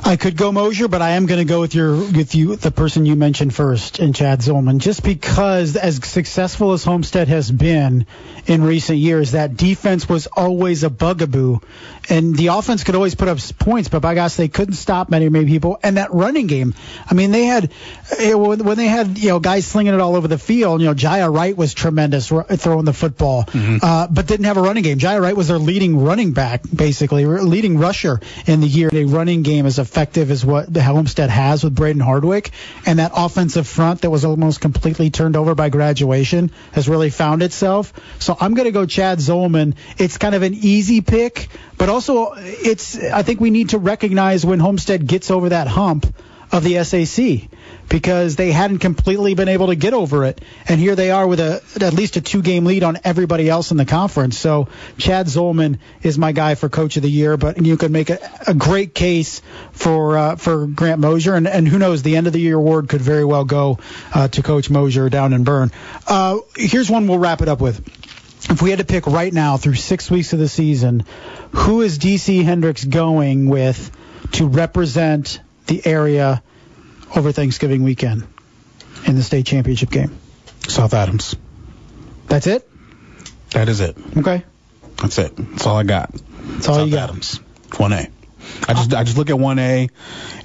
[0.07, 2.71] I could go Mosier, but I am going to go with your with you the
[2.71, 8.07] person you mentioned first, in Chad Zolman, just because as successful as Homestead has been
[8.47, 11.59] in recent years, that defense was always a bugaboo,
[12.09, 15.29] and the offense could always put up points, but by gosh, they couldn't stop many
[15.29, 15.81] many people.
[15.83, 16.75] And that running game,
[17.11, 17.73] I mean, they had
[18.17, 20.83] eh, when they had you know guys slinging it all over the field.
[20.83, 23.47] You know, Jaya Wright was tremendous throwing the football,
[23.83, 24.99] uh, but didn't have a running game.
[24.99, 28.89] Jaya Wright was their leading running back, basically leading rusher in the year.
[28.93, 32.51] A running game as effective as what the Homestead has with Braden Hardwick,
[32.85, 37.43] and that offensive front that was almost completely turned over by graduation has really found
[37.43, 37.95] itself.
[38.19, 39.75] So I'm going to go Chad Zolman.
[39.97, 44.45] It's kind of an easy pick, but also it's I think we need to recognize
[44.45, 46.07] when Homestead gets over that hump
[46.57, 47.51] of the SAC
[47.89, 50.41] because they hadn't completely been able to get over it.
[50.67, 53.73] And here they are with a at least a two game lead on everybody else
[53.73, 54.39] in the conference.
[54.39, 58.09] So Chad Zolman is my guy for coach of the year, but you could make
[58.09, 59.43] a, a great case
[59.73, 62.89] for uh, for Grant Mosier and, and who knows the end of the year award
[62.89, 63.79] could very well go
[64.15, 65.71] uh, to coach Mosier down in Berne.
[66.07, 67.87] Uh, here's one we'll wrap it up with.
[68.49, 71.05] If we had to pick right now through six weeks of the season,
[71.51, 73.91] who is DC Hendricks going with
[74.33, 76.43] to represent the area
[77.15, 78.27] over Thanksgiving weekend
[79.07, 80.17] in the state championship game?
[80.69, 81.37] South Adams.
[82.27, 82.69] That's it?
[83.51, 83.97] That is it.
[84.17, 84.45] Okay.
[84.97, 85.37] That's it.
[85.37, 86.13] That's all I got.
[86.13, 87.11] That's all South you got.
[87.11, 87.41] Adams.
[87.77, 88.09] One A.
[88.69, 89.89] I just I just look at one A,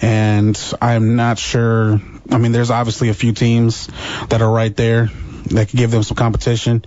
[0.02, 2.02] and I'm not sure.
[2.30, 3.88] I mean, there's obviously a few teams
[4.30, 5.12] that are right there
[5.48, 6.84] that could give them some competition,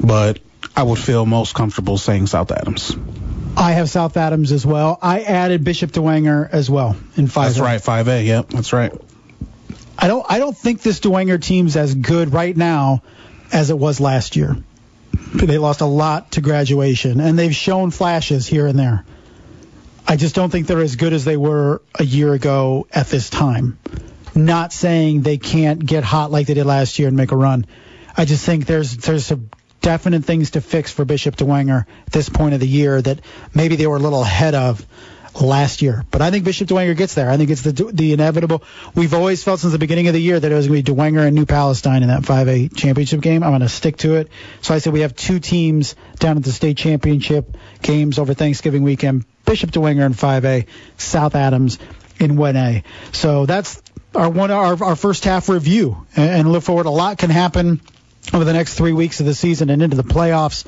[0.00, 0.38] but
[0.76, 2.96] I would feel most comfortable saying South Adams.
[3.56, 4.98] I have South Adams as well.
[5.02, 7.50] I added Bishop Dwenger as well in five.
[7.50, 8.22] That's right, five A.
[8.22, 8.92] Yep, that's right.
[9.98, 13.02] I don't I don't think this Dwenger team's as good right now
[13.52, 14.56] as it was last year.
[15.34, 19.04] They lost a lot to graduation, and they've shown flashes here and there.
[20.06, 23.30] I just don't think they're as good as they were a year ago at this
[23.30, 23.78] time.
[24.34, 27.66] Not saying they can't get hot like they did last year and make a run.
[28.16, 29.40] I just think there's there's a
[29.82, 33.20] definite things to fix for Bishop Dwenger at this point of the year that
[33.54, 34.86] maybe they were a little ahead of
[35.40, 36.04] last year.
[36.10, 37.30] But I think Bishop Dwenger gets there.
[37.30, 38.62] I think it's the the inevitable.
[38.94, 40.98] We've always felt since the beginning of the year that it was going to be
[40.98, 43.42] Dwenger and New Palestine in that 5A championship game.
[43.42, 44.28] I'm going to stick to it.
[44.60, 48.82] So I said we have two teams down at the state championship games over Thanksgiving
[48.82, 49.24] weekend.
[49.44, 50.66] Bishop Dwenger in 5A,
[50.98, 51.78] South Adams
[52.18, 52.84] in 1A.
[53.12, 53.82] So that's
[54.14, 56.86] our one our, our first half review and look forward.
[56.86, 57.80] A lot can happen
[58.32, 60.64] over the next three weeks of the season and into the playoffs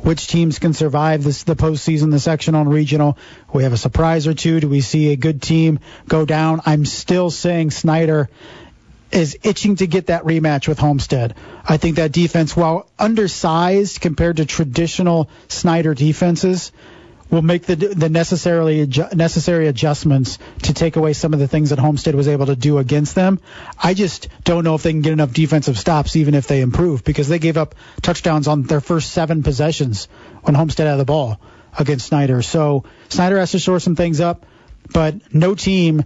[0.00, 3.16] which teams can survive this the postseason, the sectional and regional.
[3.52, 4.60] We have a surprise or two.
[4.60, 6.60] Do we see a good team go down?
[6.66, 8.28] I'm still saying Snyder
[9.10, 11.34] is itching to get that rematch with Homestead.
[11.64, 16.72] I think that defense, while undersized compared to traditional Snyder defenses,
[17.30, 21.78] will make the the necessarily necessary adjustments to take away some of the things that
[21.78, 23.40] Homestead was able to do against them.
[23.82, 27.04] I just don't know if they can get enough defensive stops even if they improve
[27.04, 30.06] because they gave up touchdowns on their first seven possessions
[30.42, 31.40] when Homestead had the ball
[31.78, 32.42] against Snyder.
[32.42, 34.46] So Snyder has to shore some things up,
[34.92, 36.04] but no team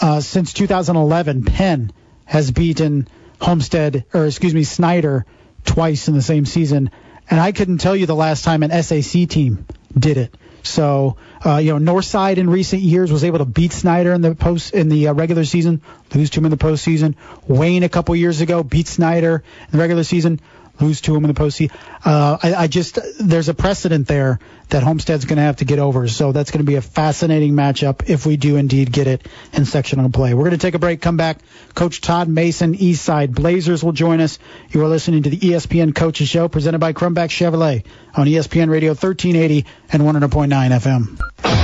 [0.00, 1.92] uh, since 2011 Penn
[2.24, 3.06] has beaten
[3.40, 5.26] Homestead or excuse me Snyder
[5.64, 6.90] twice in the same season,
[7.30, 9.66] and I couldn't tell you the last time an SAC team
[9.98, 10.34] did it.
[10.64, 14.34] So, uh, you know, Northside in recent years was able to beat Snyder in the
[14.34, 15.82] post in the uh, regular season,
[16.14, 17.14] lose to him in the postseason.
[17.46, 20.40] Wayne a couple years ago beat Snyder in the regular season,
[20.80, 21.72] lose to him in the postseason.
[22.04, 24.38] Uh, I, I just there's a precedent there
[24.70, 26.08] that Homestead's going to have to get over.
[26.08, 29.64] So that's going to be a fascinating matchup if we do indeed get it in
[29.66, 30.34] sectional play.
[30.34, 31.00] We're going to take a break.
[31.00, 31.38] Come back.
[31.74, 34.38] Coach Todd Mason, Eastside Blazers will join us.
[34.70, 37.84] You are listening to the ESPN Coaches Show presented by Crumback Chevrolet
[38.14, 41.20] on ESPN Radio 1380 and 100.9 FM.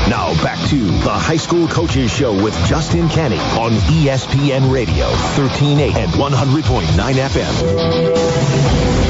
[0.08, 5.98] Now back to the High School Coaches Show with Justin Kenny on ESPN Radio 1380
[6.00, 9.09] and 100.9 FM.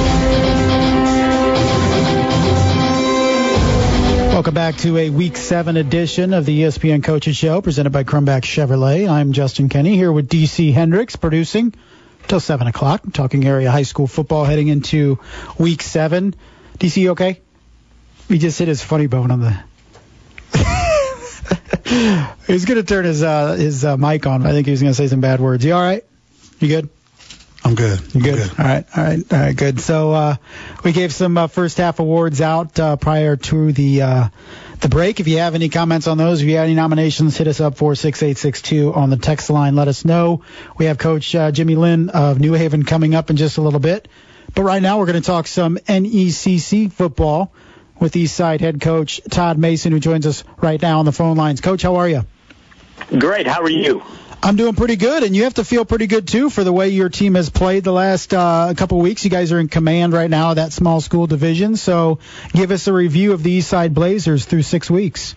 [4.40, 8.40] Welcome back to a Week 7 edition of the ESPN Coaches Show presented by Crumback
[8.40, 9.06] Chevrolet.
[9.06, 11.74] I'm Justin Kenny here with DC Hendricks producing
[12.26, 13.02] till 7 o'clock.
[13.12, 15.18] talking area high school football heading into
[15.58, 16.34] Week 7.
[16.78, 17.42] DC, okay?
[18.28, 19.50] He just hit his funny bone on the...
[22.46, 24.46] he's going to turn his uh, his uh, mic on.
[24.46, 25.66] I think he was going to say some bad words.
[25.66, 26.02] You all right?
[26.60, 26.88] You good?
[27.64, 28.00] I'm good.
[28.14, 28.36] You good?
[28.36, 28.58] good?
[28.58, 29.80] All right, all right, all right, good.
[29.80, 30.36] So uh,
[30.82, 34.28] we gave some uh, first half awards out uh, prior to the uh,
[34.80, 35.20] the break.
[35.20, 37.76] If you have any comments on those, if you have any nominations, hit us up
[37.76, 39.76] four six eight six two on the text line.
[39.76, 40.42] Let us know.
[40.78, 43.80] We have Coach uh, Jimmy Linn of New Haven coming up in just a little
[43.80, 44.08] bit.
[44.54, 47.52] But right now we're going to talk some NECC football
[48.00, 51.60] with Eastside head coach Todd Mason, who joins us right now on the phone lines.
[51.60, 52.24] Coach, how are you?
[53.18, 53.46] Great.
[53.46, 54.02] How are you?
[54.42, 56.88] I'm doing pretty good, and you have to feel pretty good too for the way
[56.88, 59.22] your team has played the last uh, couple of weeks.
[59.22, 62.20] You guys are in command right now of that small school division, so
[62.52, 65.34] give us a review of the East Side Blazers through six weeks.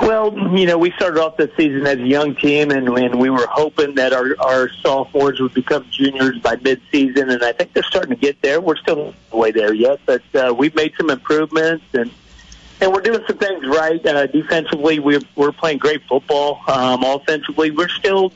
[0.00, 3.30] Well, you know, we started off the season as a young team, and, and we
[3.30, 7.82] were hoping that our, our sophomores would become juniors by midseason, and I think they're
[7.82, 8.60] starting to get there.
[8.60, 12.12] We're still way there yet, but uh, we've made some improvements, and
[12.80, 14.04] and we're doing some things right.
[14.04, 16.60] Uh, defensively, we're we're playing great football.
[16.68, 18.32] Um, offensively, we're still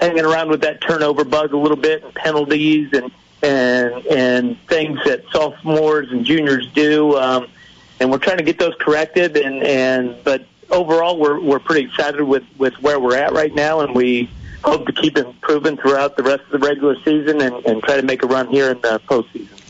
[0.00, 3.10] hanging around with that turnover bug a little bit, and penalties and
[3.42, 7.16] and and things that sophomores and juniors do.
[7.16, 7.48] Um,
[8.00, 9.36] and we're trying to get those corrected.
[9.36, 13.80] And and but overall, we're we're pretty excited with with where we're at right now,
[13.80, 14.28] and we
[14.64, 18.02] hope to keep improving throughout the rest of the regular season and, and try to
[18.02, 19.60] make a run here in the postseason.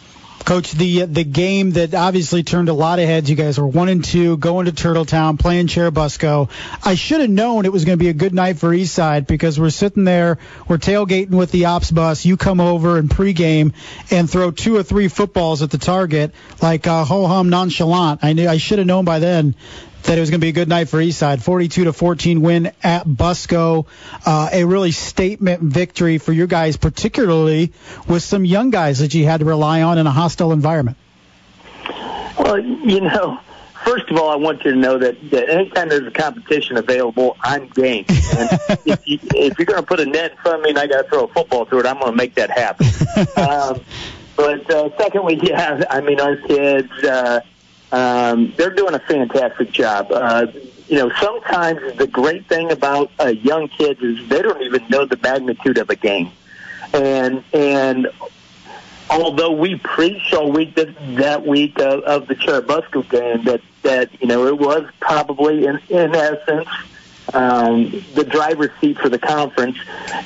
[0.46, 3.28] Coach, the the game that obviously turned a lot of heads.
[3.28, 6.48] You guys were one and two, going to Turtletown, playing Churubusco.
[6.84, 9.58] I should have known it was going to be a good night for Eastside because
[9.58, 12.24] we're sitting there, we're tailgating with the ops bus.
[12.24, 13.72] You come over and pregame
[14.12, 16.32] and throw two or three footballs at the target
[16.62, 18.20] like uh, ho hum nonchalant.
[18.22, 19.56] I knew I should have known by then
[20.06, 21.42] that it was going to be a good night for Eastside.
[21.42, 23.86] 42 to 14 win at Busco.
[24.24, 27.72] Uh, a really statement victory for you guys, particularly
[28.08, 30.96] with some young guys that you had to rely on in a hostile environment.
[32.38, 33.40] Well, you know,
[33.84, 37.36] first of all, I want you to know that, that anytime there's a competition available,
[37.40, 38.04] I'm game.
[38.08, 38.50] And
[38.86, 40.86] if, you, if you're going to put a net in front of me and I
[40.86, 42.86] got to throw a football through it, I'm going to make that happen.
[43.36, 43.80] um,
[44.36, 46.92] but uh, secondly, yeah, I mean, our kids.
[47.02, 47.40] Uh,
[47.92, 50.08] um, they're doing a fantastic job.
[50.10, 50.46] Uh,
[50.88, 55.04] you know, sometimes the great thing about uh, young kids is they don't even know
[55.04, 56.30] the magnitude of a game,
[56.92, 58.08] and and
[59.10, 64.20] although we preach all week that, that week of, of the Churubusco game that that
[64.20, 66.68] you know it was probably in in essence
[67.34, 69.78] um, the driver's seat for the conference.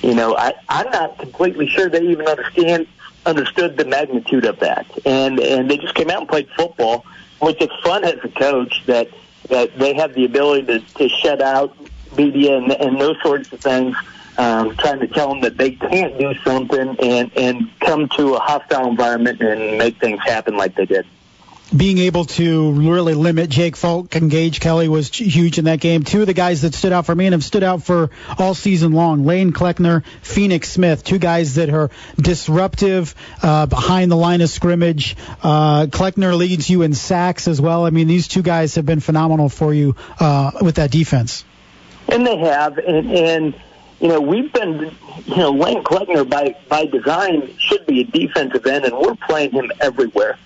[0.02, 2.86] You know, I, I'm not completely sure they even understand
[3.26, 7.04] understood the magnitude of that, and and they just came out and played football,
[7.40, 9.08] which is fun as a coach that
[9.48, 11.76] that they have the ability to, to shut out
[12.16, 13.96] media and, and those sorts of things,
[14.38, 18.38] um, trying to tell them that they can't do something and and come to a
[18.38, 21.06] hostile environment and make things happen like they did
[21.74, 26.02] being able to really limit Jake Falk and Gage Kelly was huge in that game.
[26.02, 28.54] Two of the guys that stood out for me and have stood out for all
[28.54, 34.40] season long, Lane Kleckner, Phoenix Smith, two guys that are disruptive uh, behind the line
[34.40, 35.16] of scrimmage.
[35.42, 37.86] Uh, Kleckner leads you in sacks as well.
[37.86, 41.44] I mean, these two guys have been phenomenal for you uh, with that defense.
[42.08, 43.54] And they have, and, and
[44.00, 44.90] you know, we've been,
[45.26, 49.52] you know, Lane Kleckner by by design should be a defensive end, and we're playing
[49.52, 50.36] him everywhere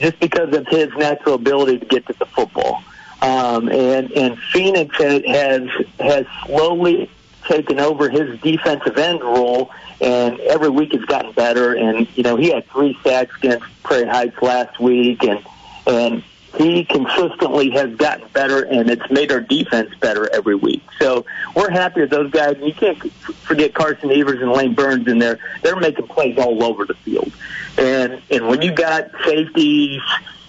[0.00, 2.82] just because of his natural ability to get to the football.
[3.22, 7.10] Um, and and Phoenix has, has slowly
[7.46, 11.74] taken over his defensive end role, and every week has gotten better.
[11.74, 15.44] And you know he had three sacks against Prairie Heights last week, and
[15.86, 16.24] and
[16.60, 20.82] he consistently has gotten better, and it's made our defense better every week.
[20.98, 22.58] So we're happy with those guys.
[22.60, 25.38] You can't forget Carson Evers and Lane Burns in there.
[25.62, 27.32] They're making plays all over the field,
[27.78, 30.02] and and when you got safeties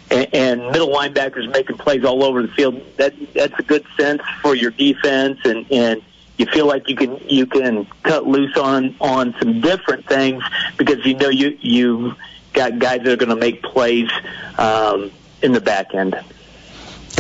[0.10, 4.54] and, middle linebackers making plays all over the field, that that's a good sense for
[4.54, 6.02] your defense, and and
[6.38, 10.44] you feel like you can you can cut loose on on some different things
[10.78, 12.16] because you know you you
[12.52, 14.10] got guys that are going to make plays.
[14.58, 16.16] Um, in the back end.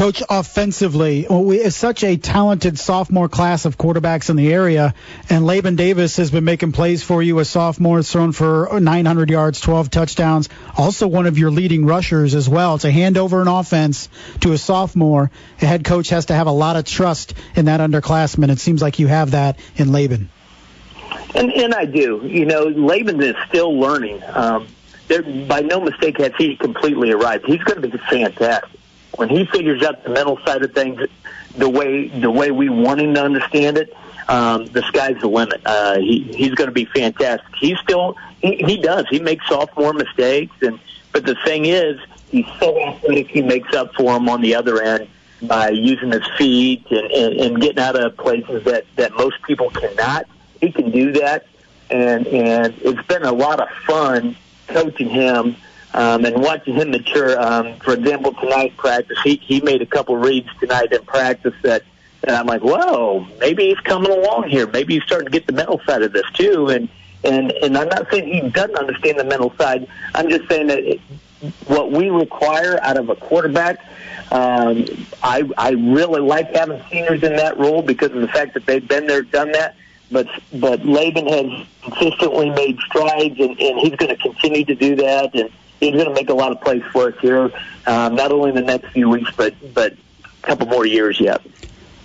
[0.01, 4.95] Coach, offensively, we it's such a talented sophomore class of quarterbacks in the area,
[5.29, 7.37] and Laban Davis has been making plays for you.
[7.37, 10.49] A sophomore, thrown for 900 yards, 12 touchdowns.
[10.75, 12.79] Also, one of your leading rushers as well.
[12.79, 15.29] To hand over an offense to a sophomore,
[15.61, 18.49] a head coach has to have a lot of trust in that underclassman.
[18.49, 20.31] It seems like you have that in Laban.
[21.35, 22.21] And, and I do.
[22.23, 24.23] You know, Laban is still learning.
[24.33, 24.67] Um,
[25.11, 27.45] there, by no mistake has he completely arrived.
[27.45, 28.79] He's going to be fantastic
[29.15, 31.01] when he figures out the mental side of things,
[31.55, 33.95] the way the way we want him to understand it.
[34.27, 35.61] Um, the sky's the limit.
[35.65, 37.53] Uh, he he's going to be fantastic.
[37.59, 40.79] He's still he, he does he makes sophomore mistakes, and
[41.11, 43.27] but the thing is he's so athletic.
[43.27, 45.07] He makes up for them on the other end
[45.41, 49.69] by using his feet and, and, and getting out of places that that most people
[49.71, 50.27] cannot.
[50.61, 51.47] He can do that,
[51.89, 54.37] and and it's been a lot of fun
[54.73, 55.55] coaching him
[55.93, 57.39] um, and watching him mature.
[57.41, 61.83] Um, for example, tonight practice, he he made a couple reads tonight in practice that,
[62.23, 64.67] and I'm like, whoa, maybe he's coming along here.
[64.67, 66.67] Maybe he's starting to get the mental side of this too.
[66.69, 66.89] And
[67.23, 69.87] and and I'm not saying he doesn't understand the mental side.
[70.15, 71.01] I'm just saying that it,
[71.67, 73.79] what we require out of a quarterback.
[74.31, 74.85] Um,
[75.21, 78.87] I I really like having seniors in that role because of the fact that they've
[78.87, 79.75] been there, done that
[80.11, 84.95] but but Laban has consistently made strides, and, and he's going to continue to do
[84.97, 87.51] that, and he's going to make a lot of plays for us here,
[87.87, 91.41] um, not only in the next few weeks, but but a couple more years yet.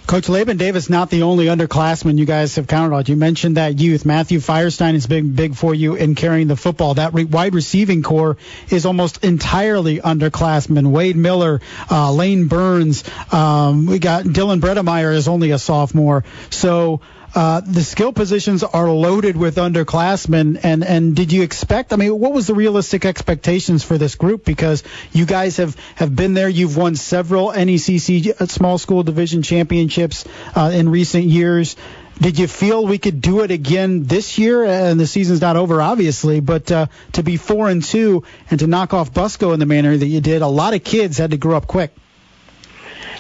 [0.07, 3.03] Coach Laban Davis, not the only underclassman you guys have counted on.
[3.07, 4.07] You mentioned that youth.
[4.07, 6.95] Matthew Firestein has been big for you in carrying the football.
[6.95, 8.37] That re- wide receiving core
[8.71, 10.93] is almost entirely underclassmen.
[10.93, 13.03] Wade Miller, uh, Lane Burns.
[13.33, 16.23] Um, we got Dylan Bredemeyer is only a sophomore.
[16.51, 17.01] So
[17.35, 21.93] uh, the skill positions are loaded with underclassmen, and and did you expect?
[21.93, 24.45] I mean, what was the realistic expectations for this group?
[24.45, 26.49] Because you guys have have been there.
[26.49, 31.77] You've won several NECC uh, small school division championships uh, in recent years.
[32.19, 34.65] Did you feel we could do it again this year?
[34.65, 38.67] And the season's not over, obviously, but uh, to be four and two and to
[38.67, 41.37] knock off Busco in the manner that you did, a lot of kids had to
[41.37, 41.93] grow up quick.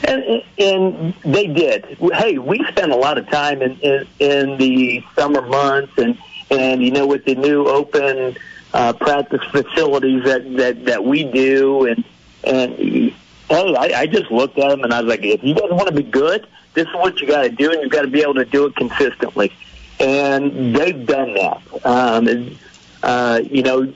[0.04, 1.84] And, and they did.
[2.14, 6.18] Hey, we spent a lot of time in, in, in the summer months, and
[6.50, 8.36] and you know with the new open
[8.74, 12.04] uh, practice facilities that that that we do, and
[12.44, 13.12] and
[13.48, 15.88] hey, I, I just looked at them and I was like, if you guys want
[15.88, 18.22] to be good, this is what you got to do, and you've got to be
[18.22, 19.52] able to do it consistently.
[19.98, 21.62] And they've done that.
[21.84, 22.58] Um, and,
[23.02, 23.92] uh, you know,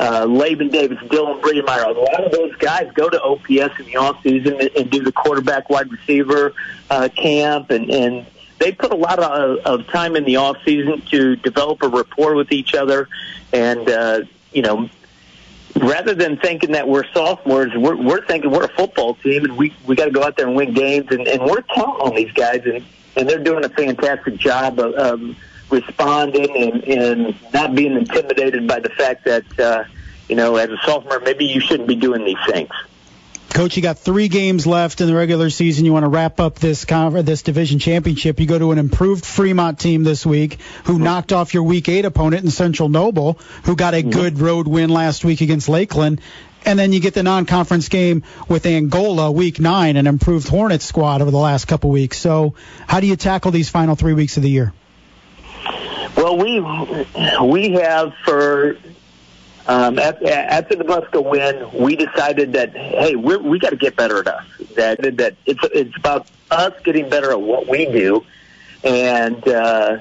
[0.00, 1.84] uh, Laban Davis, Dylan Bredemeyer.
[1.94, 5.02] A lot of those guys go to OPS in the off season and, and do
[5.02, 6.52] the quarterback wide receiver
[6.90, 8.26] uh, camp, and, and
[8.58, 12.34] they put a lot of, of time in the off season to develop a rapport
[12.34, 13.08] with each other,
[13.52, 14.20] and uh,
[14.52, 14.88] you know.
[15.74, 19.74] Rather than thinking that we're sophomores, we're, we're thinking we're a football team and we
[19.86, 22.30] we got to go out there and win games, and, and we're counting on these
[22.32, 22.84] guys, and
[23.16, 25.36] and they're doing a fantastic job of, of
[25.72, 29.84] responding and, and not being intimidated by the fact that, uh,
[30.28, 32.70] you know, as a sophomore, maybe you shouldn't be doing these things.
[33.52, 35.84] Coach, you got three games left in the regular season.
[35.84, 38.40] You want to wrap up this conference, this division championship.
[38.40, 42.06] You go to an improved Fremont team this week, who knocked off your Week Eight
[42.06, 44.08] opponent in Central Noble, who got a mm-hmm.
[44.08, 46.22] good road win last week against Lakeland,
[46.64, 51.20] and then you get the non-conference game with Angola Week Nine, an improved Hornets squad
[51.20, 52.18] over the last couple weeks.
[52.18, 52.54] So,
[52.86, 54.72] how do you tackle these final three weeks of the year?
[56.16, 56.60] Well, we
[57.40, 58.76] we have for
[59.66, 64.18] um, after the Nebraska win, we decided that hey, we're, we got to get better
[64.18, 64.44] at us.
[64.76, 68.24] That that it's it's about us getting better at what we do,
[68.82, 69.98] and uh,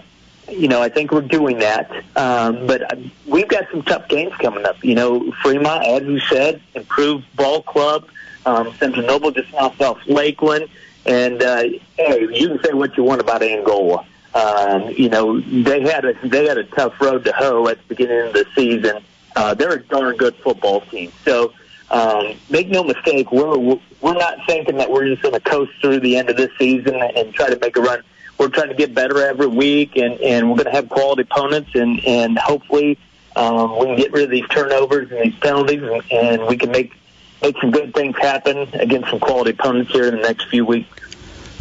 [0.50, 1.92] you know I think we're doing that.
[2.16, 2.98] Um, but
[3.28, 4.84] we've got some tough games coming up.
[4.84, 8.08] You know, Fremont, as you said, improved ball club.
[8.46, 10.70] Um, Central Noble just knocked off Lakeland,
[11.06, 11.64] and uh,
[11.98, 14.06] hey, you can say what you want about Angola.
[14.34, 17.96] Um, you know, they had a they had a tough road to hoe at the
[17.96, 19.04] beginning of the season
[19.36, 21.12] uh, they're a darn good football team.
[21.26, 21.54] So
[21.90, 26.00] um, make no mistake, we're we're not thinking that we're just going to coast through
[26.00, 28.02] the end of this season and try to make a run.
[28.38, 31.72] We're trying to get better every week, and and we're going to have quality opponents,
[31.76, 32.98] and and hopefully
[33.36, 36.72] um, we can get rid of these turnovers and these penalties, and, and we can
[36.72, 36.94] make
[37.42, 40.90] make some good things happen against some quality opponents here in the next few weeks.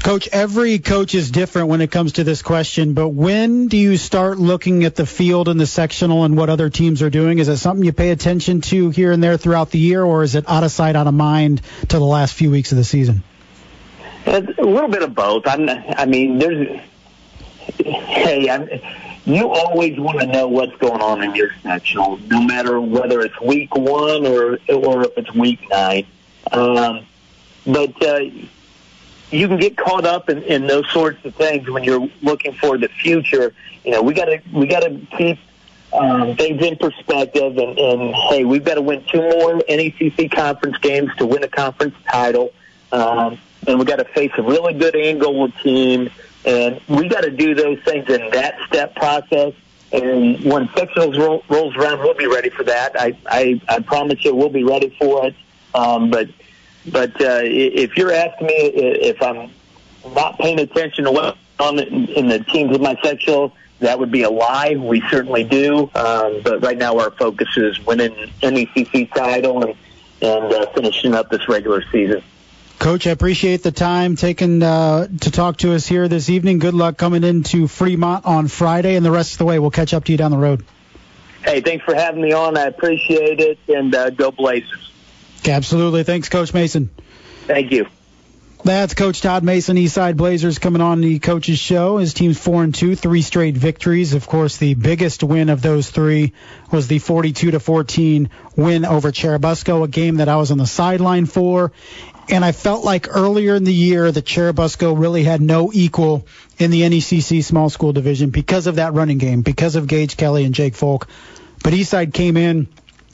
[0.03, 3.99] Coach, every coach is different when it comes to this question, but when do you
[3.99, 7.39] start looking at the field and the sectional and what other teams are doing?
[7.39, 10.35] Is it something you pay attention to here and there throughout the year, or is
[10.35, 13.23] it out of sight, out of mind to the last few weeks of the season?
[14.25, 15.47] It's a little bit of both.
[15.47, 16.81] I'm, I mean, there's,
[17.77, 18.71] hey, I'm,
[19.27, 23.39] you always want to know what's going on in your sectional, no matter whether it's
[23.41, 26.07] week one or or if it's week nine.
[26.51, 27.07] Um,
[27.67, 28.21] but uh,
[29.31, 32.76] you can get caught up in, in those sorts of things when you're looking for
[32.78, 33.55] the future.
[33.85, 35.39] You know, we got to we got to keep
[35.93, 40.78] um, things in perspective, and, and hey, we've got to win two more NECC conference
[40.78, 42.53] games to win a conference title,
[42.93, 46.11] um, and we got to face a really good Angola team,
[46.45, 49.55] and we got to do those things in that step process.
[49.93, 52.93] And when sectionals roll, rolls around, we'll be ready for that.
[52.99, 55.35] I, I, I promise you, we'll be ready for it.
[55.74, 56.28] Um, but
[56.87, 59.51] but uh, if you're asking me if I'm
[60.14, 64.22] not paying attention to what on in the teams of my sectional, that would be
[64.22, 64.76] a lie.
[64.76, 65.91] We certainly do.
[65.95, 69.76] Um, but right now, our focus is winning NECC title and
[70.22, 72.22] and uh, finishing up this regular season.
[72.78, 76.59] Coach, I appreciate the time taken uh, to talk to us here this evening.
[76.59, 79.59] Good luck coming into Fremont on Friday and the rest of the way.
[79.59, 80.64] We'll catch up to you down the road.
[81.45, 82.57] Hey, thanks for having me on.
[82.57, 84.93] I appreciate it, and uh, go Blazers.
[85.47, 86.05] Absolutely.
[86.05, 86.91] Thanks, Coach Mason.
[87.47, 87.86] Thank you.
[88.62, 91.97] That's Coach Todd Mason, Eastside Blazers, coming on the coach's show.
[91.97, 94.12] His team's four and two, three straight victories.
[94.12, 96.34] Of course, the biggest win of those three
[96.70, 100.66] was the 42 to 14 win over Churubusco, a game that I was on the
[100.66, 101.72] sideline for.
[102.28, 106.26] And I felt like earlier in the year that Churubusco really had no equal
[106.59, 110.45] in the NECC small school division because of that running game, because of Gage Kelly
[110.45, 111.09] and Jake Folk.
[111.64, 112.68] But Eastside came in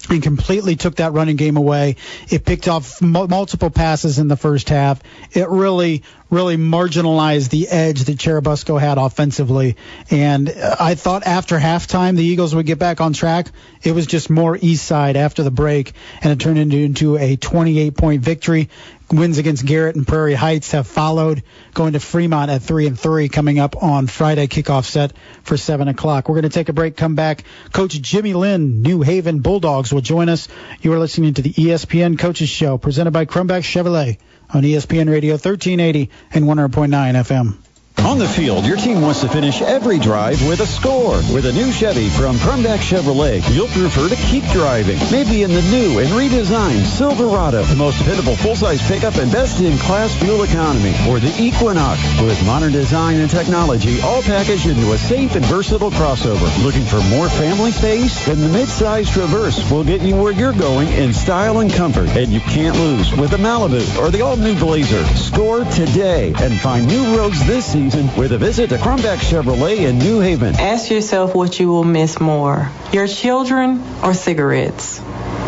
[0.08, 1.96] and completely took that running game away.
[2.28, 5.02] It picked off m- multiple passes in the first half.
[5.32, 9.76] It really, really marginalized the edge that Churubusco had offensively.
[10.10, 13.48] And I thought after halftime the Eagles would get back on track.
[13.82, 17.36] It was just more east side after the break, and it turned into, into a
[17.36, 18.68] 28 point victory.
[19.08, 23.28] Wins against Garrett and Prairie Heights have followed, going to Fremont at three and three,
[23.28, 25.12] coming up on Friday kickoff set
[25.44, 26.28] for seven o'clock.
[26.28, 27.44] We're going to take a break, come back.
[27.72, 30.48] Coach Jimmy Linn, New Haven Bulldogs, will join us.
[30.80, 34.18] You are listening to the ESPN Coaches Show, presented by Crumback Chevrolet
[34.50, 37.65] on ESPN Radio 1380 and 100.9 FM.
[38.04, 41.16] On the field, your team wants to finish every drive with a score.
[41.32, 44.98] With a new Chevy from Crumback Chevrolet, you'll prefer to keep driving.
[45.10, 50.44] Maybe in the new and redesigned Silverado, the most dependable full-size pickup and best-in-class fuel
[50.44, 50.94] economy.
[51.08, 55.90] Or the Equinox, with modern design and technology, all packaged into a safe and versatile
[55.90, 56.46] crossover.
[56.62, 58.24] Looking for more family space?
[58.26, 62.08] Then the mid-size Traverse will get you where you're going in style and comfort.
[62.10, 65.04] And you can't lose with the Malibu or the all-new Blazer.
[65.16, 69.78] Score today and find new roads this season season with a visit to Crumback Chevrolet
[69.88, 70.54] in New Haven.
[70.56, 75.00] Ask yourself what you will miss more, your children or cigarettes.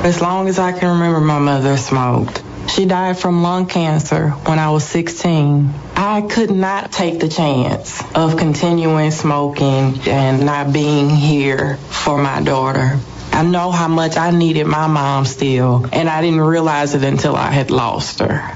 [0.05, 2.43] As long as I can remember, my mother smoked.
[2.69, 5.73] She died from lung cancer when I was 16.
[5.97, 12.43] I could not take the chance of continuing smoking and not being here for my
[12.43, 13.01] daughter.
[13.33, 17.35] I know how much I needed my mom still, and I didn't realize it until
[17.35, 18.53] I had lost her.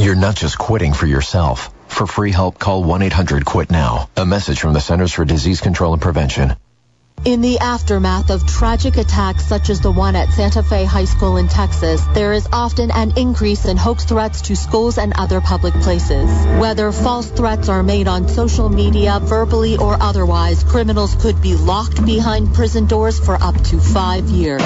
[0.00, 1.70] You're not just quitting for yourself.
[1.92, 4.08] For free help, call 1-800-QUIT NOW.
[4.16, 6.56] A message from the Centers for Disease Control and Prevention.
[7.26, 11.36] In the aftermath of tragic attacks such as the one at Santa Fe High School
[11.36, 15.74] in Texas, there is often an increase in hoax threats to schools and other public
[15.74, 16.30] places.
[16.58, 22.04] Whether false threats are made on social media, verbally or otherwise, criminals could be locked
[22.04, 24.62] behind prison doors for up to five years.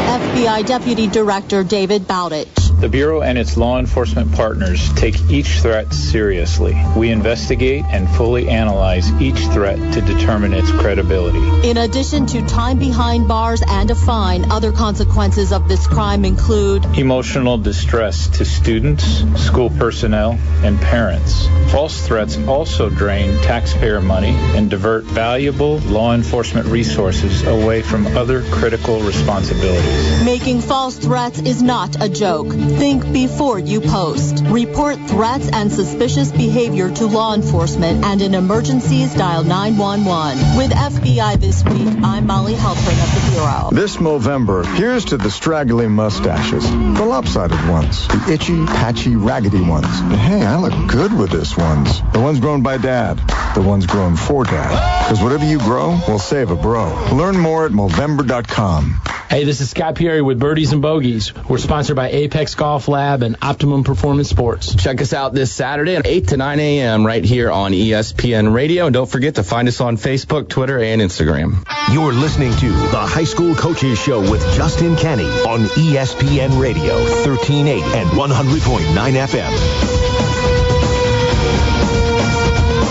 [0.00, 2.48] FBI Deputy Director David Bowditch.
[2.80, 6.74] The Bureau and its law enforcement partners take each threat seriously.
[6.96, 11.68] We investigate and fully analyze each threat to determine its credibility.
[11.68, 16.86] In addition to time behind bars and a fine, other consequences of this crime include
[16.96, 19.04] emotional distress to students,
[19.38, 21.46] school personnel, and parents.
[21.70, 28.42] False threats also drain taxpayer money and divert valuable law enforcement resources away from other
[28.44, 29.89] critical responsibilities.
[30.24, 32.48] Making false threats is not a joke.
[32.52, 34.44] Think before you post.
[34.44, 40.58] Report threats and suspicious behavior to law enforcement and in emergencies dial 911.
[40.58, 43.70] With FBI This Week, I'm Molly Halpern of the Bureau.
[43.72, 49.88] This Movember, here's to the straggly mustaches, the lopsided ones, the itchy, patchy, raggedy ones.
[50.20, 52.02] Hey, I look good with this ones.
[52.12, 53.18] The ones grown by dad,
[53.54, 55.08] the ones grown for dad.
[55.08, 57.08] Because whatever you grow will save a bro.
[57.12, 59.00] Learn more at Movember.com.
[59.30, 61.34] Hey, this is Scott Pieri with Birdies and Bogeys.
[61.48, 64.74] We're sponsored by Apex Golf Lab and Optimum Performance Sports.
[64.74, 67.06] Check us out this Saturday at 8 to 9 a.m.
[67.06, 68.84] right here on ESPN Radio.
[68.84, 71.64] And don't forget to find us on Facebook, Twitter, and Instagram.
[71.94, 77.80] You're listening to the High School Coaches Show with Justin Kenny on ESPN Radio, 1380
[77.96, 79.99] and 100.9 FM.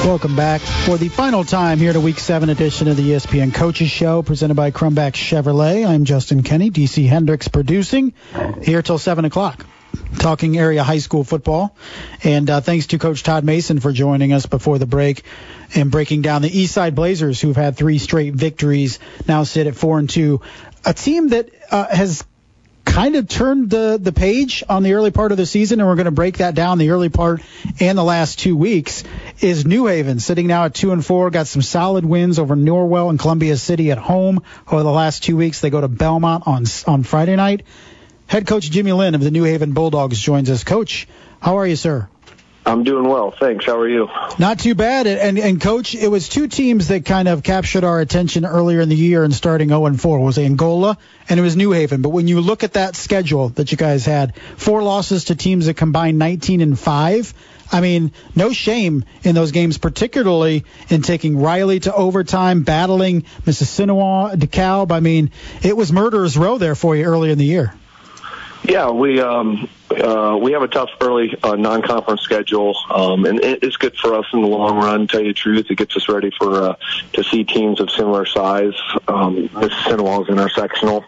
[0.05, 3.91] Welcome back for the final time here to Week 7 edition of the ESPN Coaches
[3.91, 5.85] Show presented by Crumback Chevrolet.
[5.85, 8.13] I'm Justin Kenny, DC Hendricks producing
[8.63, 9.65] here till 7 o'clock.
[10.17, 11.75] Talking area high school football.
[12.23, 15.23] And uh, thanks to Coach Todd Mason for joining us before the break
[15.75, 19.99] and breaking down the Eastside Blazers, who've had three straight victories, now sit at 4
[19.99, 20.41] and 2.
[20.85, 22.23] A team that uh, has
[22.89, 25.95] kind of turned the the page on the early part of the season, and we're
[25.95, 27.41] going to break that down the early part
[27.79, 29.03] and the last two weeks.
[29.39, 31.29] Is New Haven sitting now at two and four?
[31.29, 35.37] Got some solid wins over Norwell and Columbia City at home over the last two
[35.37, 35.61] weeks.
[35.61, 37.65] They go to Belmont on on Friday night.
[38.27, 40.63] Head coach Jimmy Linn of the New Haven Bulldogs joins us.
[40.63, 41.07] Coach,
[41.39, 42.09] how are you, sir?
[42.69, 43.65] I'm doing well, thanks.
[43.65, 44.07] How are you?
[44.37, 45.07] Not too bad.
[45.07, 48.89] And and coach, it was two teams that kind of captured our attention earlier in
[48.89, 52.03] the year and starting 0 and 4 was Angola and it was New Haven.
[52.03, 55.65] But when you look at that schedule that you guys had, four losses to teams
[55.65, 57.33] that combined 19 and 5.
[57.71, 64.35] I mean, no shame in those games, particularly in taking Riley to overtime, battling Mississinewa,
[64.35, 64.91] DeKalb.
[64.91, 65.31] I mean,
[65.63, 67.73] it was murderer's row there for you early in the year.
[68.69, 73.77] Yeah, we um, uh, we have a tough early uh, non-conference schedule, um, and it's
[73.77, 75.07] good for us in the long run.
[75.07, 76.75] Tell you the truth, it gets us ready for uh,
[77.13, 78.75] to see teams of similar size.
[79.07, 81.03] Um, Mississinewa is in our sectional,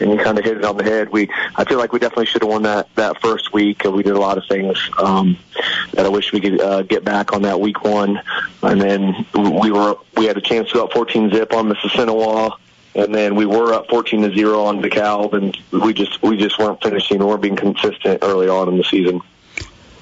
[0.00, 1.10] and you kind of hit it on the head.
[1.10, 3.84] We I feel like we definitely should have won that that first week.
[3.84, 5.38] We did a lot of things um,
[5.92, 8.20] that I wish we could uh, get back on that week one,
[8.64, 12.58] and then we were we had a chance to go up 14 zip on Mississinewa
[12.96, 16.58] and then we were up 14 to zero on DeKalb, and we just we just
[16.58, 19.20] weren't finishing or being consistent early on in the season.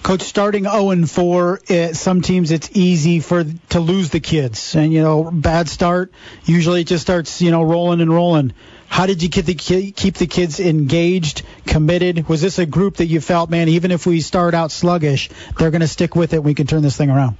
[0.05, 4.77] Coach, starting 0 and 4, it, some teams it's easy for to lose the kids,
[4.77, 6.13] and you know, bad start.
[6.45, 8.53] Usually, it just starts you know rolling and rolling.
[8.87, 12.29] How did you keep the keep the kids engaged, committed?
[12.29, 15.73] Was this a group that you felt, man, even if we start out sluggish, they're
[15.73, 16.45] going to stick with it.
[16.45, 17.37] We can turn this thing around.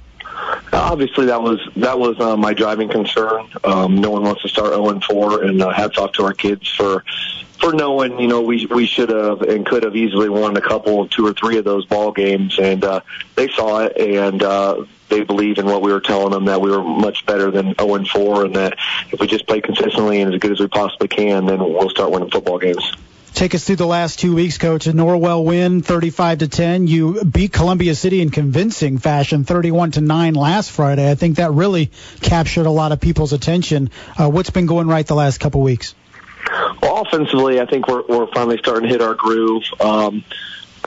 [0.73, 3.47] Obviously, that was that was uh, my driving concern.
[3.63, 6.33] Um, no one wants to start 0 and 4, and uh, hats off to our
[6.33, 7.03] kids for
[7.59, 11.07] for knowing, you know, we we should have and could have easily won a couple,
[11.07, 13.01] two or three of those ball games, and uh,
[13.35, 16.69] they saw it, and uh, they believe in what we were telling them that we
[16.69, 18.77] were much better than 0 and 4, and that
[19.11, 22.11] if we just play consistently and as good as we possibly can, then we'll start
[22.11, 22.91] winning football games.
[23.35, 24.87] Take us through the last two weeks, Coach.
[24.87, 26.87] A Norwell win, 35 to 10.
[26.87, 31.11] You beat Columbia City in convincing fashion, 31 to 9 last Friday.
[31.11, 33.89] I think that really captured a lot of people's attention.
[34.17, 35.95] Uh, what's been going right the last couple weeks?
[36.81, 39.63] Well, offensively, I think we're we're finally starting to hit our groove.
[39.81, 40.23] Um,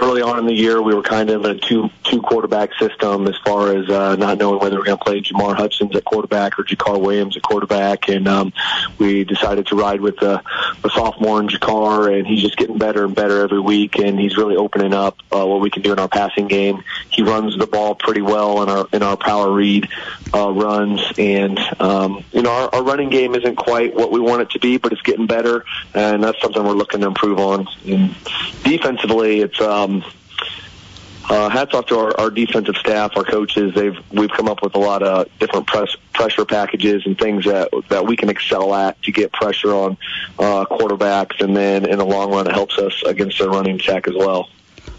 [0.01, 3.27] early on in the year, we were kind of in a two two quarterback system
[3.27, 6.05] as far as uh, not knowing whether we are going to play Jamar Hutchins at
[6.05, 8.53] quarterback or Jakar Williams at quarterback, and um,
[8.99, 10.43] we decided to ride with the,
[10.83, 14.37] the sophomore in Jakar, and he's just getting better and better every week, and he's
[14.37, 16.83] really opening up uh, what we can do in our passing game.
[17.11, 19.89] He runs the ball pretty well in our in our power read
[20.35, 24.43] uh, runs, and um, you know our, our running game isn't quite what we want
[24.43, 27.67] it to be, but it's getting better, and that's something we're looking to improve on.
[27.87, 28.15] And
[28.63, 30.05] defensively, it's um,
[31.31, 33.75] uh, hats off to our, our defensive staff, our coaches.
[33.75, 37.69] They've we've come up with a lot of different press, pressure packages and things that
[37.91, 39.99] that we can excel at to get pressure on
[40.39, 44.09] uh, quarterbacks, and then in the long run, it helps us against their running attack
[44.09, 44.49] as well.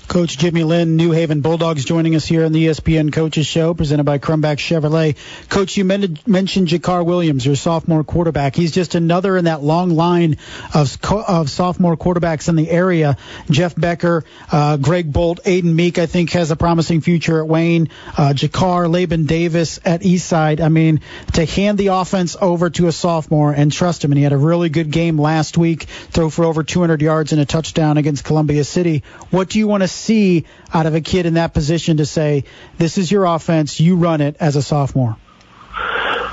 [0.09, 4.05] Coach Jimmy Linn, New Haven Bulldogs, joining us here on the ESPN Coaches Show, presented
[4.05, 5.15] by Crumback Chevrolet.
[5.49, 8.55] Coach, you mentioned Jakar Williams, your sophomore quarterback.
[8.55, 10.37] He's just another in that long line
[10.73, 13.17] of, of sophomore quarterbacks in the area.
[13.51, 17.89] Jeff Becker, uh, Greg Bolt, Aiden Meek, I think, has a promising future at Wayne.
[18.17, 20.59] Uh, Jakar, Laban Davis at Eastside.
[20.59, 21.01] I mean,
[21.33, 24.37] to hand the offense over to a sophomore and trust him, and he had a
[24.37, 28.63] really good game last week, throw for over 200 yards and a touchdown against Columbia
[28.63, 29.03] City.
[29.29, 32.45] What do you want to see out of a kid in that position to say,
[32.77, 35.17] this is your offense, you run it as a sophomore?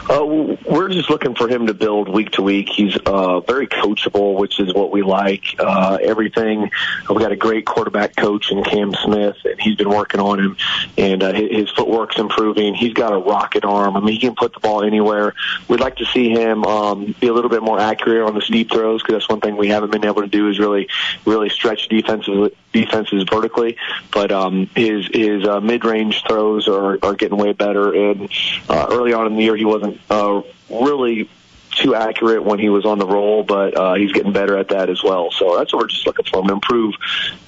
[0.08, 2.68] Uh, we're just looking for him to build week to week.
[2.68, 5.56] He's uh, very coachable, which is what we like.
[5.58, 6.70] Uh, everything.
[7.10, 10.56] We got a great quarterback coach in Cam Smith, and he's been working on him.
[10.96, 12.74] And uh, his footwork's improving.
[12.74, 13.96] He's got a rocket arm.
[13.96, 15.34] I mean, he can put the ball anywhere.
[15.66, 18.70] We'd like to see him um, be a little bit more accurate on the steep
[18.70, 20.88] throws because that's one thing we haven't been able to do is really,
[21.24, 23.76] really stretch defensive defenses vertically.
[24.12, 27.92] But um, his his uh, mid range throws are are getting way better.
[27.92, 28.30] And
[28.68, 31.28] uh, early on in the year, he wasn't uh, really
[31.76, 34.88] too accurate when he was on the roll, but uh, he's getting better at that
[34.88, 35.30] as well.
[35.30, 36.94] So that's what we're just looking for him to improve,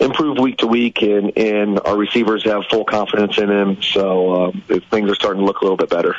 [0.01, 3.83] improve week to week, and and our receivers have full confidence in him.
[3.83, 6.15] So uh, things are starting to look a little bit better.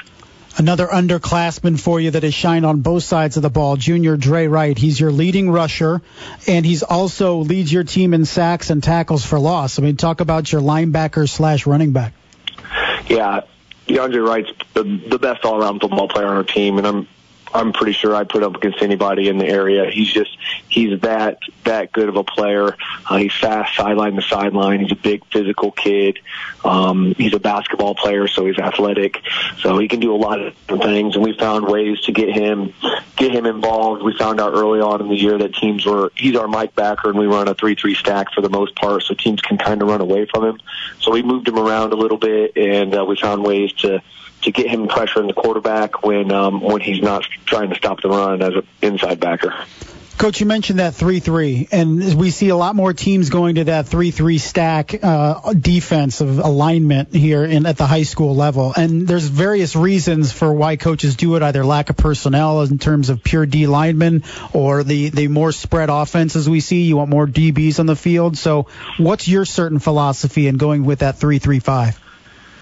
[0.58, 4.48] Another underclassman for you that has shined on both sides of the ball, Junior Dre
[4.48, 4.78] Wright.
[4.78, 6.02] He's your leading rusher,
[6.48, 9.80] and he's also leads your team in sacks and tackles for loss.
[9.80, 12.14] I mean, talk about your linebacker slash running back.
[13.08, 13.42] Yeah,
[13.88, 17.08] DeAndre Wright's the, the best all-around football player on our team, and I'm
[17.54, 19.90] I'm pretty sure I'd put up against anybody in the area.
[19.90, 20.38] He's just
[20.68, 22.76] he's that that good of a player.
[23.10, 24.82] Uh, he's fast sideline to sideline.
[24.82, 26.20] He's a big physical kid.
[26.64, 29.22] Um, he's a basketball player, so he's athletic.
[29.60, 32.30] So he can do a lot of different things, and we found ways to get
[32.30, 32.74] him
[33.16, 34.04] get him involved.
[34.04, 37.10] We found out early on in the year that teams were he's our Mike backer,
[37.10, 39.82] and we run a three three stack for the most part, so teams can kind
[39.82, 40.60] of run away from him.
[41.00, 44.02] So we moved him around a little bit, and uh, we found ways to
[44.44, 48.02] to get him pressure in the quarterback when um, when he's not trying to stop
[48.02, 49.54] the run as an inside backer.
[50.20, 53.86] Coach, you mentioned that 3-3, and we see a lot more teams going to that
[53.86, 58.74] 3-3 stack uh, defensive alignment here in, at the high school level.
[58.76, 63.10] And there's various reasons for why coaches do it, either lack of personnel in terms
[63.10, 66.82] of pure D linemen or the, the more spread offenses we see.
[66.82, 68.38] You want more DBs on the field.
[68.38, 68.68] So
[68.98, 71.98] what's your certain philosophy in going with that 3-3-5?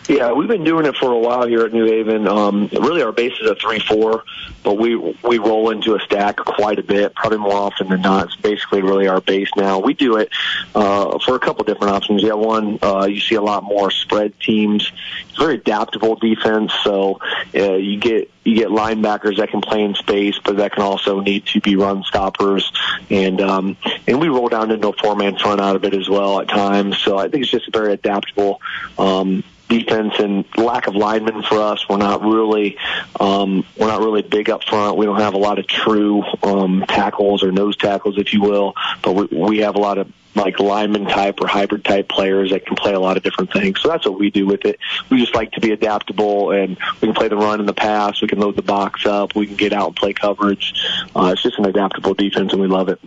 [0.08, 2.30] Yeah, we've been doing it for a while here at New Haven.
[2.30, 4.24] Um, really, our base is a three-four,
[4.64, 8.28] but we we roll into a stack quite a bit, probably more often than not.
[8.28, 9.80] It's basically really our base now.
[9.80, 10.30] We do it
[10.74, 12.24] uh, for a couple different options.
[12.24, 14.90] Yeah, one, uh, you see a lot more spread teams.
[15.28, 17.20] It's very adaptable defense, so
[17.54, 21.20] uh, you get you get linebackers that can play in space, but that can also
[21.20, 22.72] need to be run stoppers,
[23.10, 23.76] and um,
[24.08, 26.98] and we roll down into a four-man front out of it as well at times.
[27.00, 28.62] So I think it's just very adaptable.
[28.98, 31.88] Um, defense and lack of linemen for us.
[31.90, 32.78] We're not really
[33.20, 34.98] um, we're not really big up front.
[34.98, 38.76] We don't have a lot of true um, tackles or nose tackles, if you will,
[39.02, 42.66] but we, we have a lot of like lineman type or hybrid type players that
[42.66, 43.82] can play a lot of different things.
[43.82, 44.80] So that's what we do with it.
[45.10, 48.22] We just like to be adaptable and we can play the run in the pass.
[48.22, 49.36] We can load the box up.
[49.36, 50.74] We can get out and play coverage.
[51.16, 53.00] Uh, it's just an adaptable defense and we love it.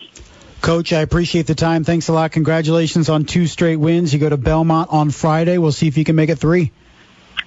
[0.61, 1.85] Coach, I appreciate the time.
[1.85, 2.33] Thanks a lot.
[2.33, 4.13] Congratulations on two straight wins.
[4.13, 5.59] You go to Belmont on Friday.
[5.59, 6.71] We'll see if you can make it three.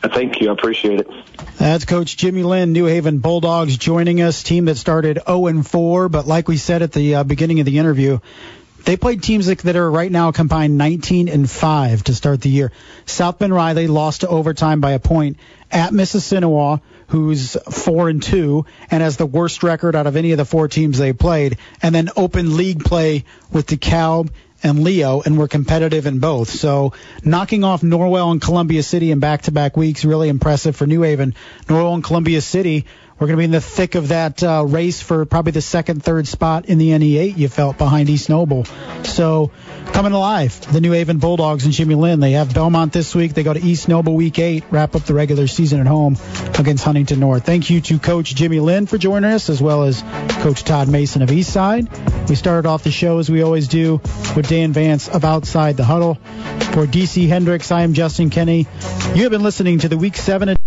[0.01, 0.49] Thank you.
[0.49, 1.09] I appreciate it.
[1.57, 4.43] That's Coach Jimmy Linn, New Haven Bulldogs, joining us.
[4.43, 7.66] Team that started 0 and 4, but like we said at the uh, beginning of
[7.66, 8.20] the interview,
[8.84, 12.72] they played teams that are right now combined 19 and 5 to start the year.
[13.05, 15.38] South Bend Riley lost to overtime by a point
[15.72, 16.82] at Mississinewa
[17.14, 20.68] who's four and two and has the worst record out of any of the four
[20.68, 24.32] teams they played, and then open league play with DeKalb
[24.64, 26.49] and Leo, and we're competitive in both.
[26.49, 26.93] So
[27.24, 31.36] knocking off Norwell and Columbia City in back-to-back weeks really impressive for New Haven.
[31.68, 32.86] Norwell and Columbia City
[33.20, 36.03] we're going to be in the thick of that uh, race for probably the second,
[36.03, 37.38] third spot in the NE8.
[37.38, 38.66] You felt behind East Noble.
[39.03, 39.51] So
[39.93, 42.20] coming alive, the New Haven Bulldogs and Jimmy Linn.
[42.20, 43.34] They have Belmont this week.
[43.34, 46.18] They go to East Noble week eight, wrap up the regular season at home
[46.57, 47.45] against Huntington North.
[47.45, 50.01] Thank you to Coach Jimmy Linn for joining us, as well as
[50.41, 52.30] Coach Todd Mason of Eastside.
[52.30, 54.01] We started off the show as we always do
[54.36, 56.16] with Dan Vance of Outside the Huddle.
[56.74, 58.68] For DC Hendricks, I am Justin Kenny.
[59.14, 60.57] You have been listening to the Week Seven.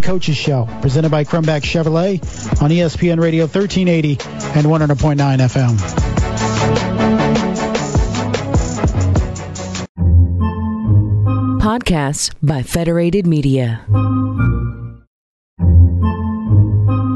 [0.00, 2.22] Coaches Show, presented by Crumback Chevrolet
[2.62, 4.12] on ESPN Radio 1380
[4.56, 6.82] and 100.9 FM.
[11.60, 13.84] Podcasts by Federated Media.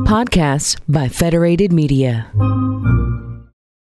[0.06, 2.30] Podcasts by Federated Media.